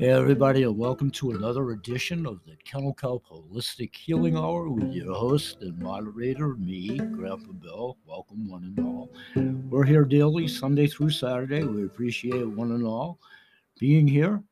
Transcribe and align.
Hey, 0.00 0.08
everybody, 0.08 0.62
and 0.62 0.78
welcome 0.78 1.10
to 1.10 1.32
another 1.32 1.72
edition 1.72 2.24
of 2.24 2.40
the 2.46 2.56
Kennel 2.64 2.94
Kelp 2.94 3.26
Holistic 3.26 3.94
Healing 3.94 4.34
Hour 4.34 4.70
with 4.70 4.94
your 4.94 5.12
host 5.12 5.58
and 5.60 5.78
moderator, 5.78 6.54
me, 6.54 6.96
Grandpa 6.96 7.52
Bill. 7.52 7.98
Welcome, 8.06 8.48
one 8.48 8.64
and 8.64 8.78
all. 8.78 9.12
We're 9.68 9.84
here 9.84 10.06
daily, 10.06 10.48
Sunday 10.48 10.86
through 10.86 11.10
Saturday. 11.10 11.64
We 11.64 11.84
appreciate 11.84 12.48
one 12.48 12.72
and 12.72 12.86
all 12.86 13.18
being 13.78 14.08
here. 14.08 14.42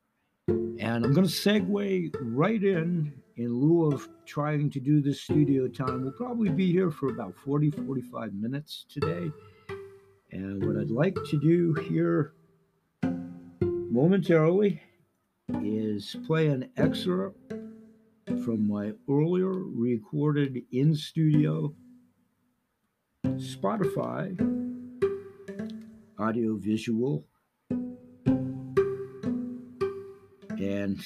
And 0.47 1.03
I'm 1.03 1.15
going 1.15 1.25
to 1.27 1.33
segue 1.33 2.15
right 2.21 2.63
in 2.63 3.11
in 3.37 3.51
lieu 3.51 3.91
of 3.91 4.07
trying 4.27 4.69
to 4.69 4.79
do 4.79 5.01
this 5.01 5.21
studio 5.21 5.67
time. 5.67 6.03
We'll 6.03 6.11
probably 6.11 6.49
be 6.49 6.71
here 6.71 6.91
for 6.91 7.09
about 7.09 7.33
40, 7.43 7.71
45 7.71 8.35
minutes 8.35 8.85
today. 8.87 9.31
And 10.31 10.63
what 10.63 10.79
I'd 10.79 10.91
like 10.91 11.15
to 11.15 11.39
do 11.39 11.73
here 11.89 12.33
momentarily 13.01 14.79
is 15.63 16.15
play 16.25 16.47
an 16.47 16.69
excerpt 16.77 17.37
from 18.43 18.67
my 18.67 18.93
earlier 19.09 19.51
recorded 19.51 20.61
in 20.71 20.95
studio 20.95 21.73
Spotify 23.25 24.37
audio 26.17 26.55
visual 26.57 27.25
and 30.59 30.99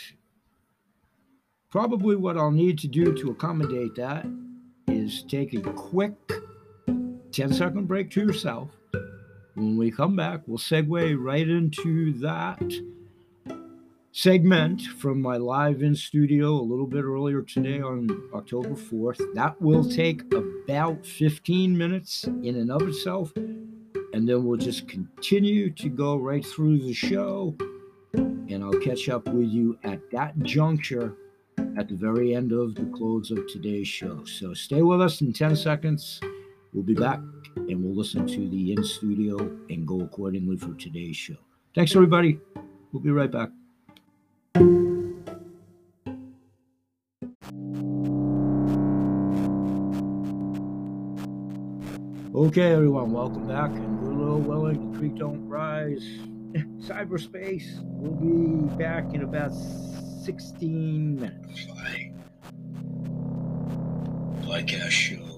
probably 1.70 2.16
what 2.16 2.38
I'll 2.38 2.52
need 2.52 2.78
to 2.80 2.88
do 2.88 3.14
to 3.14 3.32
accommodate 3.32 3.96
that 3.96 4.26
is 4.88 5.24
take 5.24 5.54
a 5.54 5.62
quick 5.62 6.14
10 7.32 7.54
second 7.54 7.88
break 7.88 8.12
to 8.12 8.22
yourself. 8.22 8.70
When 9.56 9.78
we 9.78 9.92
come 9.92 10.16
back, 10.16 10.42
we'll 10.48 10.58
segue 10.58 11.16
right 11.20 11.48
into 11.48 12.14
that 12.20 12.62
segment 14.16 14.80
from 15.00 15.20
my 15.20 15.38
live 15.38 15.82
in 15.82 15.96
studio 15.96 16.52
a 16.52 16.62
little 16.62 16.86
bit 16.86 17.04
earlier 17.04 17.42
today 17.42 17.82
on 17.82 18.08
October 18.32 18.70
4th. 18.70 19.20
That 19.34 19.60
will 19.60 19.84
take 19.84 20.22
about 20.32 21.04
15 21.04 21.76
minutes 21.76 22.26
in 22.26 22.56
and 22.58 22.72
of 22.72 22.84
itself. 22.84 23.34
And 23.36 24.30
then 24.30 24.46
we'll 24.46 24.60
just 24.60 24.88
continue 24.88 25.72
to 25.72 25.90
go 25.90 26.16
right 26.16 26.46
through 26.46 26.78
the 26.78 26.94
show. 26.94 27.56
And 28.14 28.64
I'll 28.64 28.80
catch 28.82 29.10
up 29.10 29.28
with 29.30 29.48
you 29.48 29.80
at 29.84 30.00
that 30.12 30.38
juncture 30.44 31.18
at 31.76 31.90
the 31.90 31.96
very 31.96 32.36
end 32.36 32.52
of 32.52 32.76
the 32.76 32.86
close 32.96 33.32
of 33.32 33.48
today's 33.48 33.88
show. 33.88 34.24
So 34.26 34.54
stay 34.54 34.84
with 34.84 35.02
us 35.02 35.22
in 35.22 35.34
10 35.34 35.56
seconds. 35.56 36.22
We'll 36.72 36.84
be 36.84 36.94
back 36.94 37.20
and 37.56 37.84
we'll 37.84 37.96
listen 37.96 38.28
to 38.28 38.48
the 38.48 38.74
in 38.74 38.84
studio 38.84 39.40
and 39.70 39.88
go 39.88 40.02
accordingly 40.02 40.58
for 40.58 40.76
today's 40.76 41.18
show. 41.18 41.38
Thanks, 41.74 41.96
everybody. 41.96 42.40
We'll 42.92 43.02
be 43.02 43.10
right 43.10 43.32
back. 43.32 43.50
Okay, 52.44 52.74
everyone, 52.74 53.14
welcome 53.14 53.48
back. 53.48 53.70
And 53.70 54.02
we're 54.02 54.12
little 54.12 54.38
willing, 54.38 54.92
the 54.92 55.00
creek 55.00 55.16
don't 55.16 55.48
rise. 55.48 56.04
Cyberspace. 56.86 57.80
We'll 57.84 58.12
be 58.12 58.76
back 58.76 59.14
in 59.14 59.24
about 59.24 59.54
16 59.54 61.22
minutes. 61.22 61.68
Podcast 64.42 64.90
show, 64.90 65.33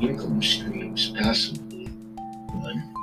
income 0.00 0.42
streams 0.42 1.10
passively. 1.10 1.86
One, 2.52 2.94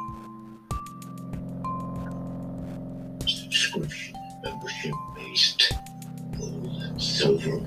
subscription 3.27 4.15
membership 4.43 4.93
based 5.15 5.73
gold 6.37 6.81
and 6.83 7.01
silver, 7.01 7.61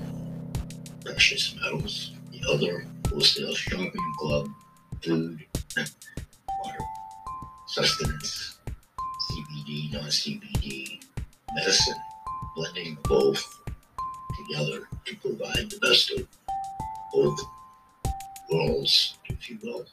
precious 1.03 1.55
metals. 1.61 2.11
The 2.31 2.41
other, 2.49 2.85
wholesale 3.09 3.53
shopping 3.53 3.91
club, 4.17 4.47
food, 5.03 5.43
water, 5.75 6.79
sustenance, 7.65 8.59
CBD, 9.31 9.93
non 9.93 10.05
CBD, 10.05 11.03
medicine, 11.53 11.95
blending 12.55 12.97
both 13.03 13.43
together 14.37 14.87
to 15.05 15.15
provide 15.17 15.69
the 15.69 15.79
best 15.81 16.11
of 16.11 16.27
both 17.13 17.39
worlds, 18.51 19.16
if 19.39 19.49
you 19.49 19.57
will, 19.63 19.85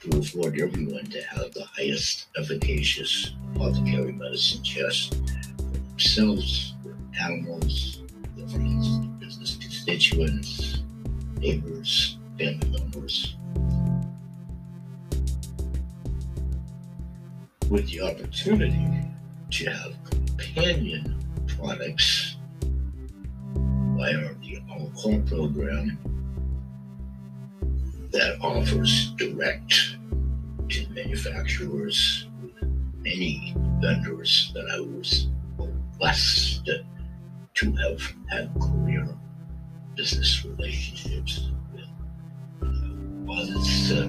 to 0.00 0.18
afford 0.18 0.60
everyone 0.60 1.04
to 1.06 1.22
have 1.22 1.52
the 1.52 1.64
highest 1.64 2.26
efficacious 2.38 3.34
apothecary 3.54 4.12
medicine 4.12 4.62
chest 4.62 5.14
for 5.56 5.78
themselves, 5.88 6.74
animals, 7.20 8.02
their 8.36 8.46
friends, 8.48 8.98
business 9.18 9.56
constituents, 9.56 10.82
neighbors, 11.38 12.18
family 12.38 12.70
members. 12.70 13.36
With 17.70 17.88
the 17.88 18.02
opportunity 18.02 19.08
to 19.50 19.70
have 19.70 19.94
companion 20.04 21.16
products 21.48 22.36
via 23.96 24.34
the 24.34 24.62
All 24.70 24.90
program 25.26 25.98
that 28.14 28.38
offers 28.40 29.10
direct 29.16 29.96
to 30.68 30.88
manufacturers 30.90 32.28
many 33.00 33.52
vendors 33.80 34.52
that 34.54 34.70
I 34.70 34.78
was 34.78 35.26
blessed 35.98 36.70
to 37.54 37.72
have 37.72 38.00
had 38.30 38.54
career 38.60 39.08
business 39.96 40.44
relationships 40.44 41.50
with. 41.72 41.88
I 42.62 43.26
was 43.26 43.92
uh, 43.92 44.04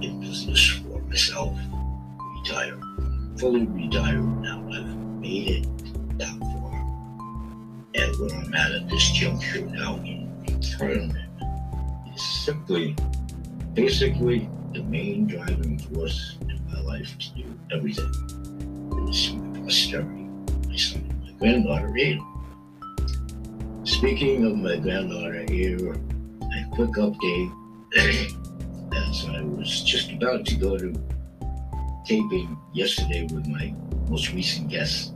in 0.00 0.20
business 0.20 0.68
for 0.68 1.00
myself, 1.02 1.58
retired, 2.38 2.80
fully 3.36 3.66
retired 3.66 4.42
now. 4.42 4.64
I've 4.72 4.96
made 5.20 5.48
it 5.48 6.18
that 6.18 6.38
far. 6.38 6.72
And 7.96 8.16
where 8.20 8.32
I'm 8.32 8.54
at 8.54 8.70
at 8.70 8.88
this 8.88 9.10
juncture 9.10 9.66
now 9.66 9.96
in 9.96 10.40
retirement 10.46 11.16
is 12.14 12.22
simply 12.44 12.94
basically 13.80 14.46
the 14.74 14.82
main 14.82 15.26
driving 15.26 15.78
force 15.78 16.36
in 16.42 16.60
my 16.70 16.80
life 16.80 17.16
to 17.18 17.34
do 17.34 17.44
everything 17.72 18.12
is 19.08 19.32
my 19.32 19.60
posterity, 19.60 20.28
my 20.68 20.76
son 20.76 21.02
my 21.24 21.32
granddaughter 21.38 21.96
Ada. 21.96 22.20
Speaking 23.84 24.44
of 24.44 24.56
my 24.56 24.76
granddaughter 24.76 25.46
Ada, 25.48 25.92
a 25.92 26.60
quick 26.72 26.90
update 27.06 27.52
as 27.96 29.24
I 29.24 29.40
was 29.40 29.82
just 29.82 30.12
about 30.12 30.44
to 30.44 30.56
go 30.56 30.76
to 30.76 30.92
taping 32.04 32.58
yesterday 32.74 33.26
with 33.32 33.46
my 33.46 33.74
most 34.10 34.34
recent 34.34 34.68
guest, 34.68 35.14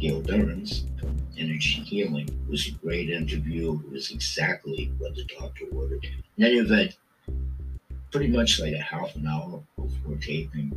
Gail 0.00 0.20
Burns 0.20 0.84
from 0.98 1.16
Energy 1.38 1.82
Healing. 1.86 2.28
It 2.28 2.50
was 2.50 2.66
a 2.66 2.72
great 2.72 3.08
interview. 3.08 3.78
It 3.86 3.92
was 3.92 4.10
exactly 4.10 4.92
what 4.98 5.14
the 5.14 5.24
doctor 5.26 5.66
ordered. 5.72 6.04
In 6.36 6.44
any 6.44 6.56
event, 6.56 6.96
pretty 8.10 8.28
much 8.28 8.60
like 8.60 8.72
a 8.72 8.78
half 8.78 9.14
an 9.16 9.26
hour 9.26 9.62
before 9.76 10.16
taping. 10.16 10.72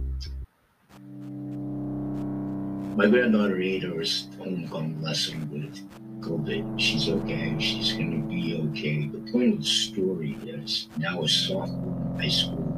My 2.95 3.07
granddaughter 3.07 3.59
Ada 3.59 3.99
is 3.99 4.27
homecoming 4.37 5.01
lesson 5.01 5.49
with 5.51 6.21
COVID. 6.21 6.79
She's 6.79 7.09
okay. 7.09 7.55
She's 7.59 7.93
going 7.93 8.21
to 8.21 8.27
be 8.27 8.55
okay. 8.69 9.07
The 9.07 9.31
point 9.31 9.53
of 9.53 9.59
the 9.61 9.65
story 9.65 10.37
is 10.45 10.87
now 10.97 11.23
a 11.23 11.27
sophomore 11.27 12.13
in 12.13 12.19
high 12.21 12.29
school. 12.29 12.69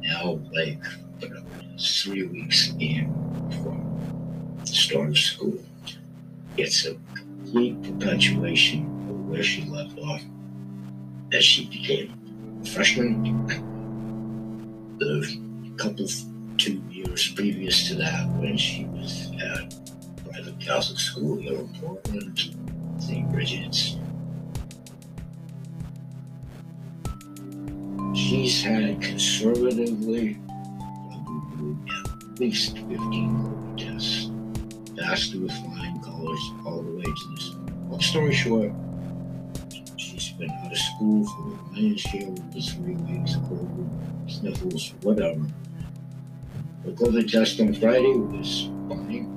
Now, 0.00 0.38
like, 0.52 0.82
three 1.80 2.26
weeks 2.26 2.72
in 2.78 3.06
from 3.62 4.64
start 4.64 5.10
of 5.10 5.18
school. 5.18 5.58
It's 6.56 6.86
a 6.86 6.94
complete 7.14 7.82
perpetuation 7.82 8.84
of 9.10 9.28
where 9.28 9.42
she 9.42 9.64
left 9.64 9.98
off 9.98 10.22
as 11.32 11.44
she 11.44 11.66
became 11.66 12.19
freshman. 12.64 13.46
The 14.98 15.74
couple, 15.76 16.06
two 16.58 16.82
years 16.90 17.32
previous 17.32 17.88
to 17.88 17.94
that, 17.96 18.28
when 18.36 18.56
she 18.56 18.84
was 18.86 19.30
at 19.42 19.74
private 20.24 20.60
Catholic 20.60 20.98
school 20.98 21.36
here 21.36 21.58
in 21.58 21.68
Portland, 21.80 22.54
St. 22.98 23.30
Bridget's. 23.32 23.96
She's 28.14 28.62
had 28.62 29.00
conservatively 29.00 30.38
at 31.88 32.40
least 32.40 32.76
15 32.76 33.76
tests, 33.76 34.30
passed 34.98 35.34
with 35.34 35.52
flying 35.52 36.00
colors 36.00 36.40
all 36.64 36.82
the 36.82 36.92
way 36.92 37.02
to 37.02 37.34
this. 37.34 37.54
Long 37.88 38.00
story 38.00 38.34
short, 38.34 38.72
been 40.40 40.50
out 40.50 40.72
of 40.72 40.78
school 40.78 41.26
for 41.26 41.50
the 41.50 41.80
lion's 41.80 42.00
share 42.00 42.28
of 42.28 42.64
three 42.64 42.94
weeks, 42.94 43.36
sniffles, 44.26 44.94
whatever. 45.02 45.46
The 46.84 46.92
COVID 46.92 47.30
test 47.30 47.60
on 47.60 47.74
Friday 47.74 48.14
was 48.14 48.70
fine. 48.88 49.28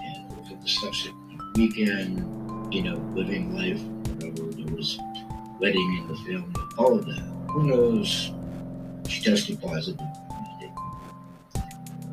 And 0.00 0.32
over 0.38 0.54
the 0.62 0.68
subsequent 0.68 1.56
weekend, 1.56 2.72
you 2.72 2.84
know, 2.84 2.98
living 3.16 3.52
life, 3.56 3.82
whatever, 4.14 4.52
there 4.52 4.76
was 4.76 5.00
wedding 5.58 5.98
in 5.98 6.06
the 6.06 6.14
family, 6.18 6.62
all 6.78 6.96
of 6.96 7.04
that. 7.06 7.50
Who 7.50 7.64
knows? 7.64 8.30
She 9.08 9.24
tested 9.24 9.60
positive. 9.60 10.06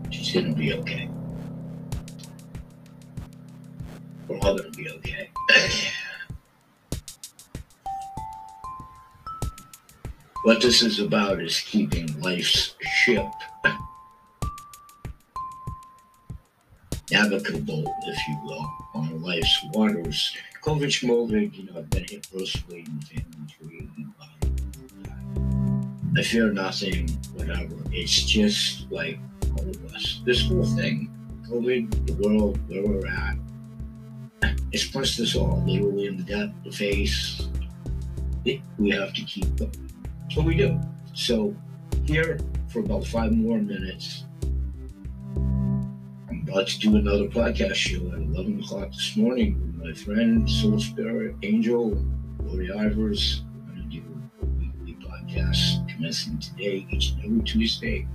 She's 0.10 0.34
gonna 0.34 0.56
be 0.56 0.74
okay. 0.74 1.10
We're 4.28 4.38
all 4.38 4.58
gonna 4.58 4.72
be 4.72 4.90
okay. 4.90 5.30
what 10.48 10.62
this 10.62 10.82
is 10.82 11.02
about 11.02 11.42
is 11.42 11.60
keeping 11.60 12.08
life's 12.22 12.76
ship 12.80 13.28
navigable, 17.12 17.84
if 18.06 18.28
you 18.30 18.40
will, 18.46 18.66
on 18.96 19.22
life's 19.22 19.66
waters. 19.74 20.38
COVID 20.64 20.88
schmovid, 20.88 21.54
you 21.54 21.66
know, 21.66 21.80
I've 21.80 21.90
been 21.90 22.06
hit 22.08 22.30
personally 22.32 22.86
in 22.88 22.98
the 22.98 23.06
family 23.06 23.50
tree. 23.60 24.08
I 26.18 26.24
fear 26.24 26.54
nothing, 26.54 27.10
whatever. 27.34 27.76
It's 27.92 28.24
just 28.24 28.90
like 28.90 29.20
all 29.52 29.68
of 29.68 29.94
us. 29.94 30.22
This 30.26 30.48
whole 30.48 30.64
thing, 30.64 31.14
COVID, 31.50 32.08
the 32.08 32.14
world, 32.26 32.58
where 32.70 32.88
we're 32.88 33.06
at, 33.06 33.36
it's 34.72 34.88
pushed 34.88 35.20
us 35.20 35.36
all 35.36 35.62
literally 35.68 36.08
in 36.08 36.16
the 36.16 36.24
gut, 36.24 36.52
the 36.64 36.72
face. 36.72 37.50
It, 38.46 38.62
we 38.80 38.92
have 38.92 39.14
to 39.14 39.22
keep 39.24 39.54
going. 39.58 39.87
So 40.38 40.44
we 40.44 40.54
do. 40.54 40.80
So 41.16 41.56
here 42.06 42.38
for 42.68 42.82
about 42.82 43.08
five 43.08 43.32
more 43.32 43.58
minutes, 43.58 44.24
I'm 45.36 46.46
about 46.48 46.68
to 46.68 46.78
do 46.78 46.96
another 46.96 47.24
podcast 47.24 47.74
show 47.74 48.08
at 48.10 48.20
11 48.20 48.60
o'clock 48.60 48.92
this 48.92 49.18
morning 49.18 49.60
with 49.60 49.84
my 49.84 49.94
friend, 49.94 50.48
Soul 50.48 50.80
Spirit 50.80 51.38
Angel, 51.42 52.00
Lori 52.44 52.68
Ivers. 52.68 53.42
We're 53.66 53.74
going 53.74 53.90
to 53.90 54.00
do 54.00 54.04
a 54.44 54.46
weekly 54.46 54.96
podcast 55.04 55.90
commencing 55.90 56.38
today, 56.38 56.86
each 56.92 57.14
and 57.14 57.26
every 57.26 57.42
Tuesday. 57.44 58.08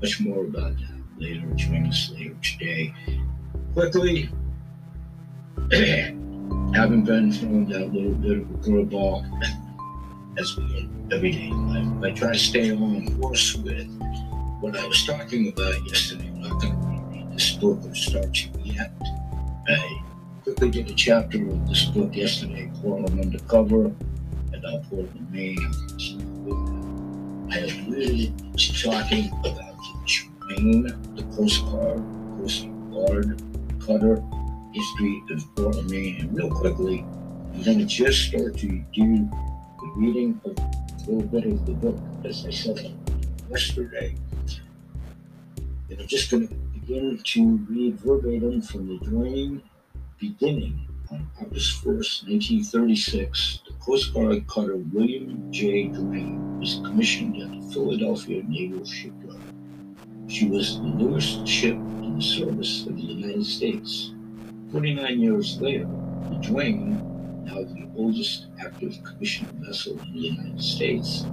Much 0.00 0.22
more 0.22 0.44
about 0.44 0.78
that 0.78 1.02
later. 1.18 1.46
Join 1.54 1.86
us 1.86 2.12
later 2.12 2.34
today. 2.42 2.94
Quickly, 3.74 4.30
haven't 5.70 7.04
been 7.04 7.30
thrown 7.30 7.68
that 7.68 7.92
little 7.92 8.14
bit 8.14 8.38
of 8.38 8.50
a 8.50 8.54
curveball 8.54 9.28
as 10.38 10.56
we 10.56 10.88
in 11.12 12.00
life. 12.00 12.04
I 12.04 12.16
try 12.16 12.32
to 12.32 12.38
stay 12.38 12.70
on 12.72 13.20
course 13.20 13.54
with 13.56 13.88
what 14.60 14.78
I 14.78 14.86
was 14.86 15.04
talking 15.04 15.48
about 15.48 15.86
yesterday. 15.86 16.28
I'm 16.28 16.40
not 16.40 16.60
going 16.60 16.72
to 16.72 16.86
reread 16.86 17.32
this 17.32 17.52
book 17.52 17.80
or 17.84 17.94
start 17.94 18.32
to 18.34 18.48
yet. 18.62 18.92
I 19.68 20.02
quickly 20.42 20.70
did 20.70 20.90
a 20.90 20.94
chapter 20.94 21.38
of 21.48 21.68
this 21.68 21.84
book 21.86 22.16
yesterday, 22.16 22.70
Portland 22.80 23.20
Undercover, 23.20 23.92
about 24.54 24.82
Portland, 24.88 25.30
Maine. 25.30 25.58
I 27.50 27.58
alluded 27.58 28.56
to 28.56 28.82
talking 28.82 29.28
about 29.40 29.76
the 29.76 30.06
train, 30.06 30.82
the 31.14 31.22
Coast 31.36 31.62
Guard, 31.66 32.02
Coast 32.40 32.66
Guard 32.90 33.42
cutter 33.80 34.22
history 34.72 35.22
of 35.30 35.54
Portland, 35.56 35.90
Maine. 35.90 36.20
And 36.20 36.36
real 36.36 36.50
quickly, 36.50 37.04
I'm 37.52 37.62
going 37.62 37.78
to 37.78 37.84
just 37.84 38.28
start 38.28 38.56
to 38.58 38.82
do 38.94 39.30
reading 39.94 40.40
a 40.44 41.10
little 41.10 41.22
bit 41.22 41.44
of 41.44 41.66
the 41.66 41.72
book, 41.72 41.98
as 42.24 42.46
I 42.46 42.50
said 42.50 42.94
yesterday. 43.50 44.14
And 45.90 46.00
I'm 46.00 46.06
just 46.06 46.30
going 46.30 46.48
to 46.48 46.54
begin 46.54 47.20
to 47.22 47.56
read 47.68 48.00
verbatim 48.00 48.62
from 48.62 48.88
the 48.88 48.98
Duane 49.04 49.62
beginning 50.18 50.88
on 51.10 51.28
August 51.40 51.84
1st, 51.84 52.28
1936. 52.28 53.60
The 53.66 53.74
Coast 53.74 54.14
Guard 54.14 54.46
cutter 54.46 54.76
William 54.76 55.52
J. 55.52 55.88
Duane 55.88 56.58
was 56.58 56.80
commissioned 56.84 57.36
at 57.42 57.50
the 57.50 57.74
Philadelphia 57.74 58.42
Naval 58.44 58.86
Shipyard. 58.86 59.36
She 60.26 60.48
was 60.48 60.78
the 60.78 60.86
newest 60.86 61.46
ship 61.46 61.74
in 61.74 62.16
the 62.16 62.22
service 62.22 62.86
of 62.86 62.96
the 62.96 63.02
United 63.02 63.44
States. 63.44 64.14
49 64.70 65.20
years 65.20 65.60
later, 65.60 65.86
the 66.30 66.38
Duane, 66.40 67.11
now 67.52 67.62
the 67.64 67.88
oldest 67.96 68.46
active 68.60 68.98
commissioned 69.04 69.50
vessel 69.64 69.98
in 70.00 70.12
the 70.12 70.20
United 70.20 70.62
States, 70.62 71.26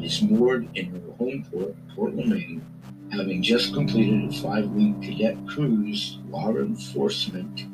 is 0.00 0.22
moored 0.22 0.68
in 0.76 0.86
her 0.86 1.12
home 1.18 1.46
port, 1.50 1.74
Portland, 1.94 2.30
Maine, 2.30 2.66
having 3.12 3.42
just 3.42 3.72
completed 3.74 4.30
a 4.30 4.32
five-week 4.40 5.00
cadet 5.02 5.36
cruise 5.46 6.18
law 6.28 6.50
enforcement 6.50 7.66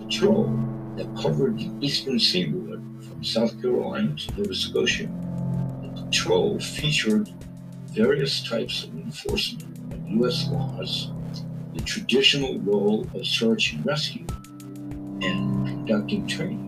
patrol 0.00 0.44
that 0.96 1.06
covered 1.20 1.58
the 1.58 1.70
eastern 1.80 2.18
seaboard 2.18 2.82
from 3.02 3.24
South 3.24 3.60
Carolina 3.60 4.14
to 4.16 4.36
Nova 4.36 4.54
Scotia. 4.54 5.08
The 5.82 6.02
patrol 6.02 6.58
featured 6.60 7.28
various 7.88 8.42
types 8.48 8.84
of 8.84 8.94
enforcement 8.94 9.92
of 9.92 10.08
U.S. 10.20 10.48
laws 10.48 11.10
the 11.74 11.82
traditional 11.82 12.58
role 12.60 13.06
of 13.14 13.26
search 13.26 13.74
and 13.74 13.84
rescue 13.84 14.24
and 15.20 15.66
conducting 15.66 16.26
training 16.26 16.65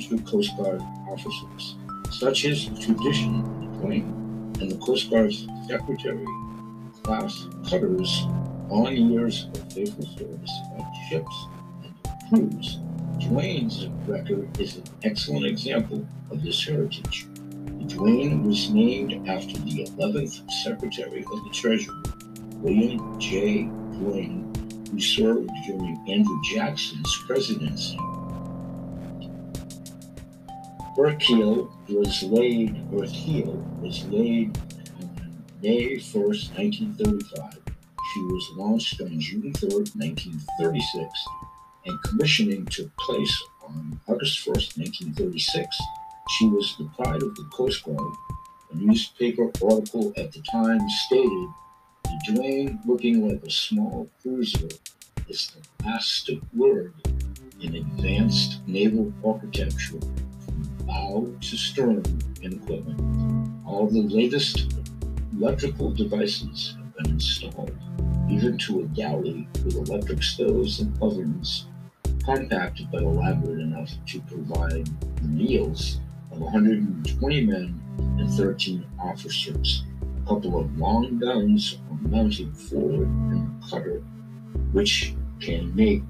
future 0.00 0.22
Coast 0.24 0.56
Guard 0.56 0.80
officers, 1.10 1.76
such 2.10 2.44
as 2.46 2.68
the 2.68 2.80
tradition 2.80 3.62
and 4.62 4.70
the 4.70 4.76
Coast 4.76 5.10
Guard's 5.10 5.46
Secretary 5.68 6.24
class 7.02 7.48
cutters 7.68 8.26
on 8.70 8.96
years 8.96 9.48
of 9.54 9.72
faithful 9.72 10.06
service 10.06 10.50
on 10.78 10.86
ships 11.10 11.46
and 11.82 11.94
crews. 12.28 12.78
Duane's 13.18 13.88
record 14.06 14.58
is 14.60 14.76
an 14.76 14.84
excellent 15.02 15.46
example 15.46 16.06
of 16.30 16.42
this 16.42 16.64
heritage. 16.64 17.26
Duane 17.88 18.44
was 18.44 18.70
named 18.70 19.28
after 19.28 19.58
the 19.58 19.84
11th 19.98 20.48
Secretary 20.62 21.24
of 21.24 21.44
the 21.44 21.50
Treasury, 21.52 22.02
William 22.58 23.20
J. 23.20 23.64
Duane, 23.98 24.52
who 24.90 25.00
served 25.00 25.50
during 25.66 25.98
Andrew 26.08 26.40
Jackson's 26.54 27.18
presidency. 27.26 27.98
Keel 30.94 31.72
was 31.88 32.22
laid, 32.22 32.76
keel 33.12 33.52
was 33.80 34.04
laid 34.08 34.58
on 35.00 35.42
May 35.62 35.96
1st, 35.96 36.54
1935. 36.54 37.58
She 38.12 38.20
was 38.20 38.50
launched 38.56 39.00
on 39.00 39.18
June 39.18 39.52
3rd, 39.54 39.96
1936, 39.96 41.08
and 41.86 42.02
commissioning 42.02 42.66
took 42.66 42.94
place 42.98 43.42
on 43.66 43.98
August 44.06 44.46
1st, 44.46 44.76
1936. 44.76 45.78
She 46.28 46.48
was 46.48 46.76
the 46.76 46.84
pride 46.94 47.22
of 47.22 47.34
the 47.36 47.48
Coast 47.54 47.82
Guard. 47.84 48.14
A 48.72 48.76
newspaper 48.76 49.50
article 49.66 50.12
at 50.18 50.30
the 50.32 50.42
time 50.52 50.86
stated 51.06 51.48
the 52.04 52.20
Duane, 52.26 52.80
looking 52.84 53.26
like 53.26 53.42
a 53.42 53.50
small 53.50 54.10
cruiser, 54.20 54.68
is 55.26 55.52
the 55.52 55.86
last 55.86 56.30
word 56.54 56.92
in 57.62 57.76
advanced 57.76 58.60
naval 58.66 59.10
architecture 59.24 59.98
bow 60.92 61.26
to 61.40 61.56
and 62.42 62.54
equipment. 62.54 63.00
All 63.66 63.86
the 63.86 64.02
latest 64.02 64.74
electrical 65.34 65.90
devices 65.90 66.76
have 66.76 66.96
been 66.96 67.12
installed, 67.14 67.72
even 68.30 68.58
to 68.58 68.80
a 68.80 68.84
galley 68.84 69.48
with 69.64 69.76
electric 69.76 70.22
stoves 70.22 70.80
and 70.80 70.92
ovens, 71.02 71.66
compacted 72.24 72.88
but 72.92 73.02
elaborate 73.02 73.60
enough 73.60 73.90
to 74.08 74.20
provide 74.22 74.86
the 75.16 75.28
meals 75.28 76.00
of 76.30 76.40
120 76.40 77.46
men 77.46 77.80
and 78.18 78.30
13 78.34 78.84
officers. 79.00 79.84
A 80.02 80.28
couple 80.28 80.58
of 80.58 80.78
long 80.78 81.18
guns 81.18 81.78
are 81.90 82.08
mounted 82.08 82.54
forward 82.56 83.08
in 83.08 83.60
the 83.60 83.66
cutter, 83.66 84.02
which 84.72 85.14
can 85.40 85.74
make 85.74 86.04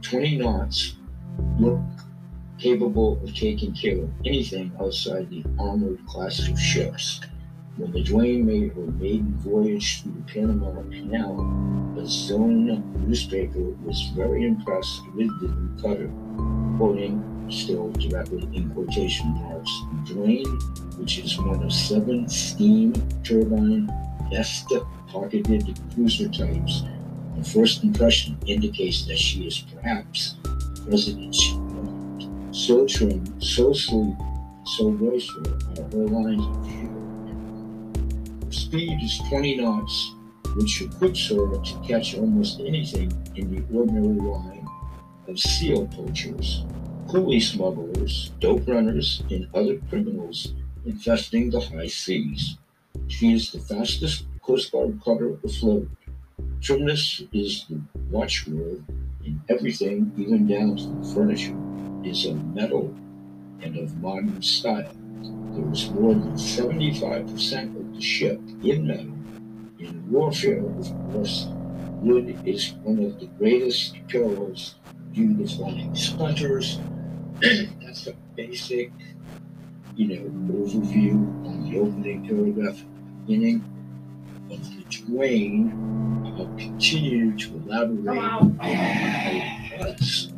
20 0.00 0.38
knots 0.38 0.96
look 1.58 1.80
capable 2.62 3.20
of 3.24 3.34
taking 3.34 3.74
care 3.74 3.98
of 3.98 4.10
anything 4.24 4.70
outside 4.80 5.28
the 5.28 5.44
armored 5.58 5.98
class 6.06 6.48
of 6.48 6.58
ships. 6.58 7.20
When 7.76 7.90
the 7.90 8.04
Duane 8.04 8.46
made 8.46 8.72
her 8.74 8.86
maiden 8.92 9.34
voyage 9.38 10.02
through 10.02 10.12
the 10.12 10.32
Panama 10.32 10.82
Canal, 10.82 11.92
the 11.96 12.06
Zone 12.06 12.84
newspaper 13.04 13.64
was 13.84 14.12
very 14.14 14.46
impressed 14.46 15.02
with 15.16 15.28
the 15.40 15.48
new 15.48 15.82
cutter, 15.82 16.10
quoting 16.78 17.48
still 17.50 17.90
directly 17.92 18.48
in 18.52 18.70
quotation 18.70 19.26
marks, 19.34 19.72
Duane, 20.04 20.46
which 20.98 21.18
is 21.18 21.36
one 21.38 21.64
of 21.64 21.72
seven 21.72 22.28
steam 22.28 22.92
turbine 23.24 23.90
best 24.30 24.72
pocketed 25.08 25.80
cruiser 25.94 26.28
types. 26.28 26.84
The 27.36 27.44
first 27.44 27.82
impression 27.82 28.38
indicates 28.46 29.04
that 29.06 29.18
she 29.18 29.48
is 29.48 29.58
perhaps 29.74 30.36
President's 30.86 31.54
so 32.52 32.86
trim, 32.86 33.24
so 33.40 33.72
sleek, 33.72 34.14
so 34.64 34.90
graceful 34.90 35.42
her 35.92 36.06
lines 36.06 36.44
of 36.46 36.66
Her 38.44 38.52
speed 38.52 38.98
is 39.02 39.18
20 39.30 39.56
knots, 39.56 40.14
which 40.56 40.82
equips 40.82 41.30
her 41.30 41.56
to 41.56 41.80
catch 41.86 42.14
almost 42.14 42.60
anything 42.60 43.10
in 43.36 43.54
the 43.54 43.62
ordinary 43.74 44.20
line 44.20 44.68
of 45.28 45.38
seal 45.38 45.86
poachers, 45.86 46.66
coolie 47.06 47.40
smugglers, 47.40 48.32
dope 48.38 48.68
runners, 48.68 49.22
and 49.30 49.48
other 49.54 49.78
criminals 49.88 50.52
infesting 50.84 51.48
the 51.48 51.60
high 51.60 51.86
seas. 51.86 52.58
She 53.08 53.32
is 53.32 53.50
the 53.50 53.60
fastest 53.60 54.26
Coast 54.42 54.72
Guard 54.72 55.00
cutter 55.02 55.38
afloat. 55.42 55.88
Trimness 56.60 57.22
is 57.32 57.64
the 57.70 57.80
watchword 58.10 58.84
in 59.24 59.40
everything, 59.48 60.12
even 60.18 60.46
down 60.46 60.76
to 60.76 60.86
the 60.86 61.14
furniture 61.14 61.56
is 62.04 62.26
of 62.26 62.44
metal 62.54 62.94
and 63.60 63.78
of 63.78 63.96
modern 64.00 64.42
style. 64.42 64.92
There 65.54 65.72
is 65.72 65.90
more 65.90 66.14
than 66.14 66.34
75% 66.34 67.76
of 67.76 67.94
the 67.94 68.00
ship 68.00 68.40
in 68.62 68.86
metal. 68.86 69.14
In 69.78 70.04
warfare, 70.10 70.64
of 70.64 71.12
course, 71.12 71.46
wood 72.00 72.38
is 72.46 72.72
one 72.82 73.04
of 73.04 73.20
the 73.20 73.26
greatest 73.38 73.96
perils 74.08 74.76
due 75.12 75.36
to 75.36 75.46
flying 75.46 75.94
splinters. 75.94 76.78
That's 77.40 78.06
a 78.06 78.14
basic, 78.34 78.92
you 79.96 80.08
know, 80.08 80.54
overview 80.54 81.14
on 81.46 81.70
the 81.70 81.78
opening 81.78 82.26
paragraph 82.26 82.82
beginning 83.26 83.64
of 84.50 84.58
the 84.64 84.84
Duane. 84.90 85.72
I'll 86.38 86.46
continue 86.56 87.36
to 87.36 87.54
elaborate 87.56 88.18
on 88.18 88.58
how 88.58 89.86
was 89.86 90.32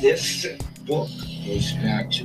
this 0.00 0.46
book 0.86 1.08
goes 1.46 1.72
back 1.74 2.10
to 2.10 2.24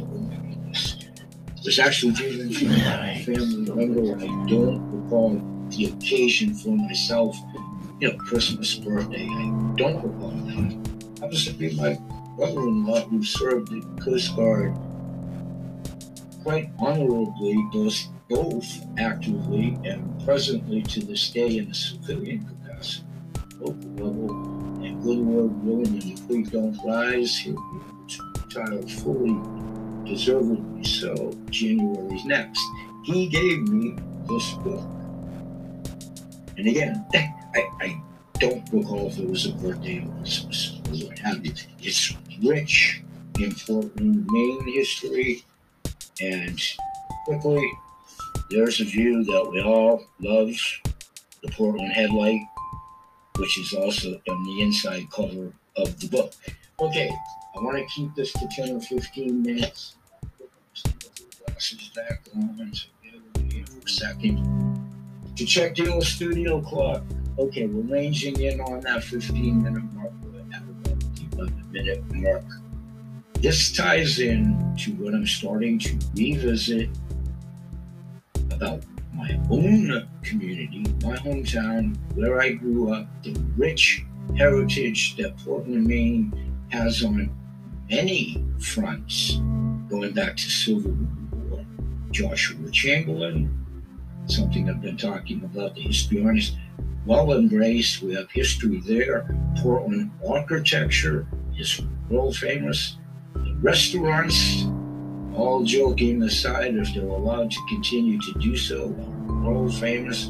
there's 1.66 1.80
actually 1.80 2.14
given 2.14 2.54
from 2.54 2.68
my 2.68 3.24
family 3.26 3.72
member. 3.72 4.16
I 4.24 4.28
don't 4.48 4.80
recall 4.92 5.42
the 5.70 5.86
occasion 5.86 6.54
for 6.54 6.70
myself, 6.70 7.36
you 8.00 8.10
know, 8.12 8.18
Christmas, 8.18 8.76
birthday. 8.76 9.28
I 9.28 9.74
don't 9.76 9.96
recall 9.96 10.30
that. 10.30 11.28
Was 11.28 11.46
to 11.46 11.54
be 11.54 11.76
my 11.76 11.98
brother-in-law 12.38 13.06
who 13.06 13.24
served 13.24 13.70
the 13.72 13.82
Coast 14.00 14.36
Guard 14.36 14.78
quite 16.44 16.70
honorably, 16.78 17.58
both, 17.74 18.00
both 18.30 18.86
actively 19.00 19.76
and 19.86 20.24
presently 20.24 20.84
to 20.84 21.00
this 21.04 21.32
day 21.32 21.58
in 21.58 21.72
a 21.72 21.74
civilian 21.74 22.46
capacity, 22.46 23.08
local 23.60 23.90
level 23.96 24.55
good 25.06 25.20
word 25.20 25.64
willing 25.64 26.02
and 26.02 26.28
creek 26.28 26.50
don't 26.50 26.76
rise, 26.84 27.48
retired 28.44 28.90
fully, 28.90 29.38
deservedly 30.04 30.84
so, 30.84 31.32
January's 31.52 32.26
next. 32.26 32.60
He 33.04 33.28
gave 33.28 33.68
me 33.68 33.96
this 34.28 34.54
book. 34.64 34.84
And 36.58 36.68
again, 36.68 37.06
I, 37.14 37.68
I 37.80 38.02
don't 38.40 38.68
recall 38.74 39.06
if 39.06 39.20
it 39.20 39.30
was 39.30 39.46
a 39.46 39.52
birthday 39.52 40.04
or 40.04 40.12
Christmas 40.22 40.82
or 40.88 41.08
what 41.08 41.20
have 41.20 41.46
you. 41.46 41.54
It's 41.84 42.12
rich 42.42 43.04
in 43.40 43.54
Portland, 43.54 44.26
Maine 44.32 44.74
history. 44.74 45.46
And 46.20 46.60
quickly, 47.26 47.72
there's 48.50 48.82
a 48.82 48.86
view 48.86 49.24
that 49.24 49.52
we 49.52 49.62
all 49.62 50.04
love 50.20 50.50
the 51.44 51.52
Portland 51.52 51.92
Head 51.92 52.10
Light 52.10 52.42
which 53.38 53.60
is 53.60 53.74
also 53.74 54.20
on 54.30 54.44
the 54.44 54.62
inside 54.62 55.10
cover 55.12 55.52
of 55.76 56.00
the 56.00 56.08
book. 56.08 56.34
Okay, 56.80 57.12
I 57.56 57.60
want 57.60 57.78
to 57.78 57.86
keep 57.86 58.14
this 58.16 58.32
to 58.34 58.48
10 58.56 58.76
or 58.76 58.82
15 58.82 59.42
minutes. 59.42 59.96
Glasses 61.46 61.92
back 61.96 62.22
on, 62.36 62.56
for 62.56 63.86
a 63.86 63.90
second. 63.90 64.82
To 65.36 65.46
check 65.46 65.80
in 65.80 65.96
with 65.96 66.08
studio 66.08 66.62
clock. 66.62 67.04
Okay, 67.38 67.66
we're 67.66 67.94
ranging 67.94 68.40
in 68.40 68.62
on 68.62 68.80
that 68.82 69.04
15 69.04 69.64
minute 69.64 69.84
mark. 69.94 70.12
We're 70.24 70.40
at 70.54 70.62
about 70.62 71.00
the 71.16 71.28
11 71.34 71.72
minute 71.72 72.04
mark. 72.14 72.46
This 73.42 73.72
ties 73.74 74.20
in 74.20 74.76
to 74.80 74.92
what 74.94 75.14
I'm 75.14 75.28
starting 75.28 75.78
to 75.80 76.00
revisit 76.16 76.90
about 78.52 78.84
my 79.16 79.40
own 79.50 80.08
community, 80.24 80.84
my 81.04 81.16
hometown, 81.18 81.98
where 82.16 82.42
I 82.42 82.54
grew 82.54 82.94
up, 82.94 83.08
the 83.24 83.36
rich 83.58 84.04
heritage 84.38 85.16
that 85.18 85.38
Portland, 85.38 85.88
Maine 85.88 86.34
has 86.70 87.04
on 87.04 87.30
many 87.90 88.44
fronts, 88.60 89.40
going 89.90 90.14
back 90.14 90.36
to 90.36 90.50
Civil 90.50 90.96
War, 91.32 91.66
Joshua 92.12 92.70
Chamberlain, 92.72 93.66
something 94.28 94.70
I've 94.70 94.82
been 94.82 94.98
talking 94.98 95.44
about, 95.44 95.76
the 95.76 95.82
history 95.82 96.26
honest, 96.26 96.58
well 97.06 97.34
embraced. 97.34 98.02
We 98.02 98.16
have 98.16 98.30
history 98.32 98.82
there. 98.82 99.28
Portland 99.58 100.12
architecture 100.28 101.28
is 101.58 101.82
world 102.10 102.36
famous. 102.36 102.98
The 103.36 103.56
restaurants 103.62 104.66
all 105.36 105.64
joking 105.64 106.24
aside, 106.24 106.76
if 106.76 106.94
they're 106.94 107.04
allowed 107.04 107.52
to 107.52 107.60
continue 107.68 108.20
to 108.20 108.40
do 108.40 108.56
so, 108.56 108.88
world 109.44 109.76
famous 109.76 110.30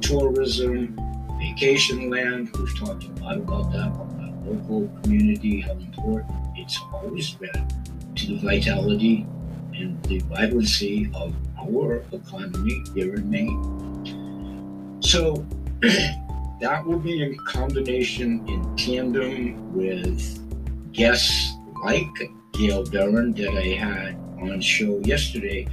tourism, 0.00 0.98
vacation 1.38 2.10
land. 2.10 2.50
We've 2.56 2.78
talked 2.78 3.04
a 3.04 3.12
lot 3.22 3.36
about 3.38 3.72
that 3.72 3.88
on 3.88 4.44
the 4.44 4.50
local 4.50 4.88
community, 5.02 5.60
how 5.60 5.72
important 5.72 6.30
it's 6.56 6.78
always 6.92 7.30
been 7.30 7.68
to 8.14 8.26
the 8.26 8.38
vitality 8.38 9.26
and 9.74 10.00
the 10.04 10.20
vibrancy 10.20 11.10
of 11.14 11.34
our 11.58 12.04
economy 12.12 12.84
here 12.94 13.14
in 13.14 13.28
Maine. 13.28 15.00
So 15.02 15.44
that 15.80 16.84
will 16.86 17.00
be 17.00 17.22
in 17.22 17.36
combination 17.46 18.46
in 18.48 18.76
tandem 18.76 19.74
with 19.74 20.92
guests 20.92 21.54
like 21.82 22.30
Gail 22.52 22.84
Barron 22.84 23.32
that 23.32 23.50
I 23.50 23.74
had 23.74 24.23
on 24.50 24.60
show 24.60 24.98
yesterday, 25.00 25.66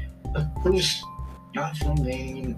who's 0.61 1.03
not 1.55 1.75
from 1.77 2.03
Maine. 2.03 2.55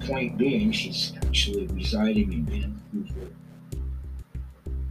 Point 0.00 0.36
being, 0.36 0.72
she's 0.72 1.12
actually 1.22 1.66
residing 1.68 2.32
in 2.32 2.44
Vancouver. 2.92 3.30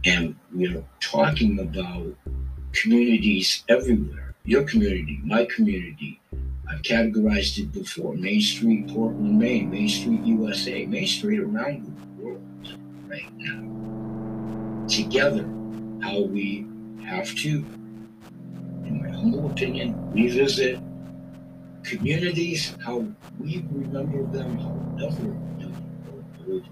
And 0.04 0.34
we're 0.52 0.82
talking 1.00 1.60
about 1.60 2.14
communities 2.72 3.62
everywhere. 3.68 4.34
Your 4.44 4.64
community, 4.64 5.20
my 5.22 5.44
community. 5.44 6.20
I've 6.68 6.82
categorized 6.82 7.58
it 7.58 7.72
before 7.72 8.14
Main 8.14 8.40
Street, 8.40 8.88
Portland, 8.88 9.38
Maine, 9.38 9.70
Main 9.70 9.88
Street, 9.88 10.22
USA, 10.24 10.86
Main 10.86 11.06
Street 11.06 11.40
around 11.40 11.84
the 11.84 12.22
world 12.22 12.42
right 13.06 13.30
now. 13.36 14.86
Together, 14.88 15.44
how 16.00 16.22
we 16.22 16.66
have 17.04 17.34
to 17.36 17.64
in 18.92 19.02
my 19.02 19.10
humble 19.16 19.50
opinion, 19.50 19.94
revisit 20.12 20.78
communities, 21.82 22.76
how 22.84 23.06
we 23.40 23.64
remember 23.72 24.22
them, 24.36 24.58
how 24.58 24.74
never 24.96 25.34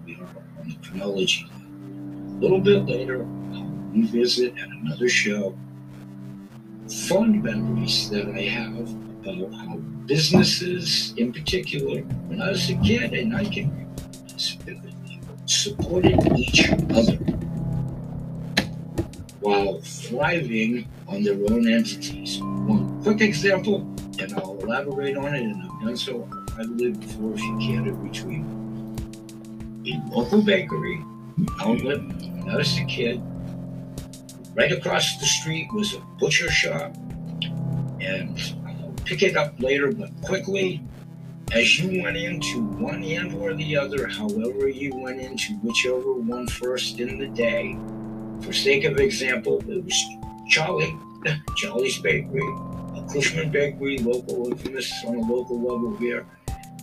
we 0.05 0.17
are 0.17 0.25
on 0.59 0.69
the 0.69 0.77
chronology. 0.83 1.47
A 1.50 2.41
little 2.41 2.61
bit 2.61 2.85
later, 2.87 3.23
um, 3.23 3.53
I'll 3.55 4.00
revisit 4.00 4.59
at 4.59 4.69
another 4.69 5.09
show. 5.09 5.57
Fond 7.07 7.43
memories 7.43 8.11
that 8.11 8.27
I 8.29 8.43
have 8.43 8.91
about 9.25 9.55
how 9.55 9.77
businesses, 10.07 11.15
in 11.17 11.33
particular, 11.33 12.03
when 12.29 12.43
I 12.43 12.50
was 12.50 12.69
a 12.71 12.75
kid, 12.77 13.15
and 13.15 13.35
I 13.35 13.45
can 13.45 13.81
supported 15.47 16.19
each 16.39 16.71
other 16.71 17.19
while 19.40 19.80
thriving 19.80 20.87
on 21.09 21.23
their 21.23 21.35
own 21.50 21.66
entities. 21.68 22.40
One 22.40 23.02
quick 23.02 23.20
example, 23.20 23.78
and 24.18 24.32
I'll 24.35 24.59
elaborate 24.61 25.16
on 25.16 25.35
it, 25.35 25.42
and 25.42 25.62
I've 25.62 25.80
done 25.80 25.97
so 25.97 26.28
I 26.59 26.62
lived 26.62 27.00
before 27.00 27.35
if 27.35 27.40
you 27.40 27.59
care 27.59 27.85
to 27.85 27.92
retreat. 27.92 28.44
a 29.87 30.14
local 30.14 30.42
bakery 30.42 31.02
outlet 31.61 32.00
when 32.00 32.49
I 32.50 32.56
was 32.56 32.76
a 32.78 32.85
kid. 32.85 33.23
Right 34.54 34.73
across 34.73 35.18
the 35.18 35.26
street 35.26 35.68
was 35.73 35.94
a 35.94 36.00
butcher 36.18 36.50
shop. 36.50 36.94
And 38.00 38.38
I'll 38.66 38.94
pick 39.04 39.23
it 39.23 39.37
up 39.37 39.54
later, 39.61 39.90
but 39.90 40.11
quickly, 40.23 40.82
as 41.52 41.78
you 41.78 42.02
went 42.02 42.16
into 42.16 42.62
one 42.62 43.02
end 43.02 43.35
or 43.35 43.54
the 43.54 43.76
other, 43.76 44.06
however 44.06 44.68
you 44.68 44.94
went 44.94 45.20
into 45.20 45.54
whichever 45.62 46.12
one 46.12 46.47
first 46.47 47.00
in 47.00 47.18
the 47.18 47.26
day, 47.28 47.76
for 48.42 48.52
sake 48.52 48.85
of 48.85 48.99
example, 48.99 49.62
it 49.68 49.85
was 49.85 50.04
Charlie, 50.49 50.97
Charlie's 51.56 51.99
Bakery, 51.99 52.47
a 52.97 53.06
Cushman 53.12 53.50
Bakery, 53.50 53.99
local 53.99 54.50
infamous 54.50 54.92
on 55.06 55.16
a 55.16 55.20
local 55.20 55.61
level 55.61 55.97
here. 55.99 56.26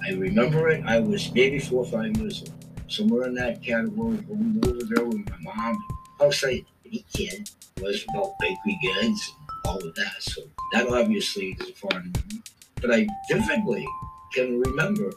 I 0.05 0.11
remember 0.11 0.69
it. 0.69 0.85
I 0.85 0.99
was 0.99 1.33
maybe 1.33 1.59
four 1.59 1.83
or 1.83 1.87
five 1.87 2.15
years 2.17 2.41
old, 2.41 2.65
somewhere 2.87 3.27
in 3.27 3.33
that 3.35 3.61
category, 3.63 4.17
going 4.17 4.61
over 4.65 4.83
there 4.85 5.05
with 5.05 5.29
my 5.29 5.53
mom. 5.55 5.77
Like, 6.19 6.65
any 6.85 7.05
kid 7.13 7.49
was 7.81 8.05
about 8.09 8.33
bakery 8.39 8.79
goods 8.81 9.33
and 9.37 9.49
all 9.65 9.77
of 9.77 9.95
that. 9.95 10.15
So 10.19 10.41
that 10.73 10.87
obviously 10.87 11.57
is 11.59 11.69
a 11.69 11.73
foreign 11.73 12.11
memory. 12.11 12.43
But 12.81 12.91
I 12.91 13.07
vividly 13.29 13.85
can 14.33 14.59
remember 14.61 15.11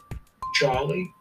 Charlie 0.55 1.11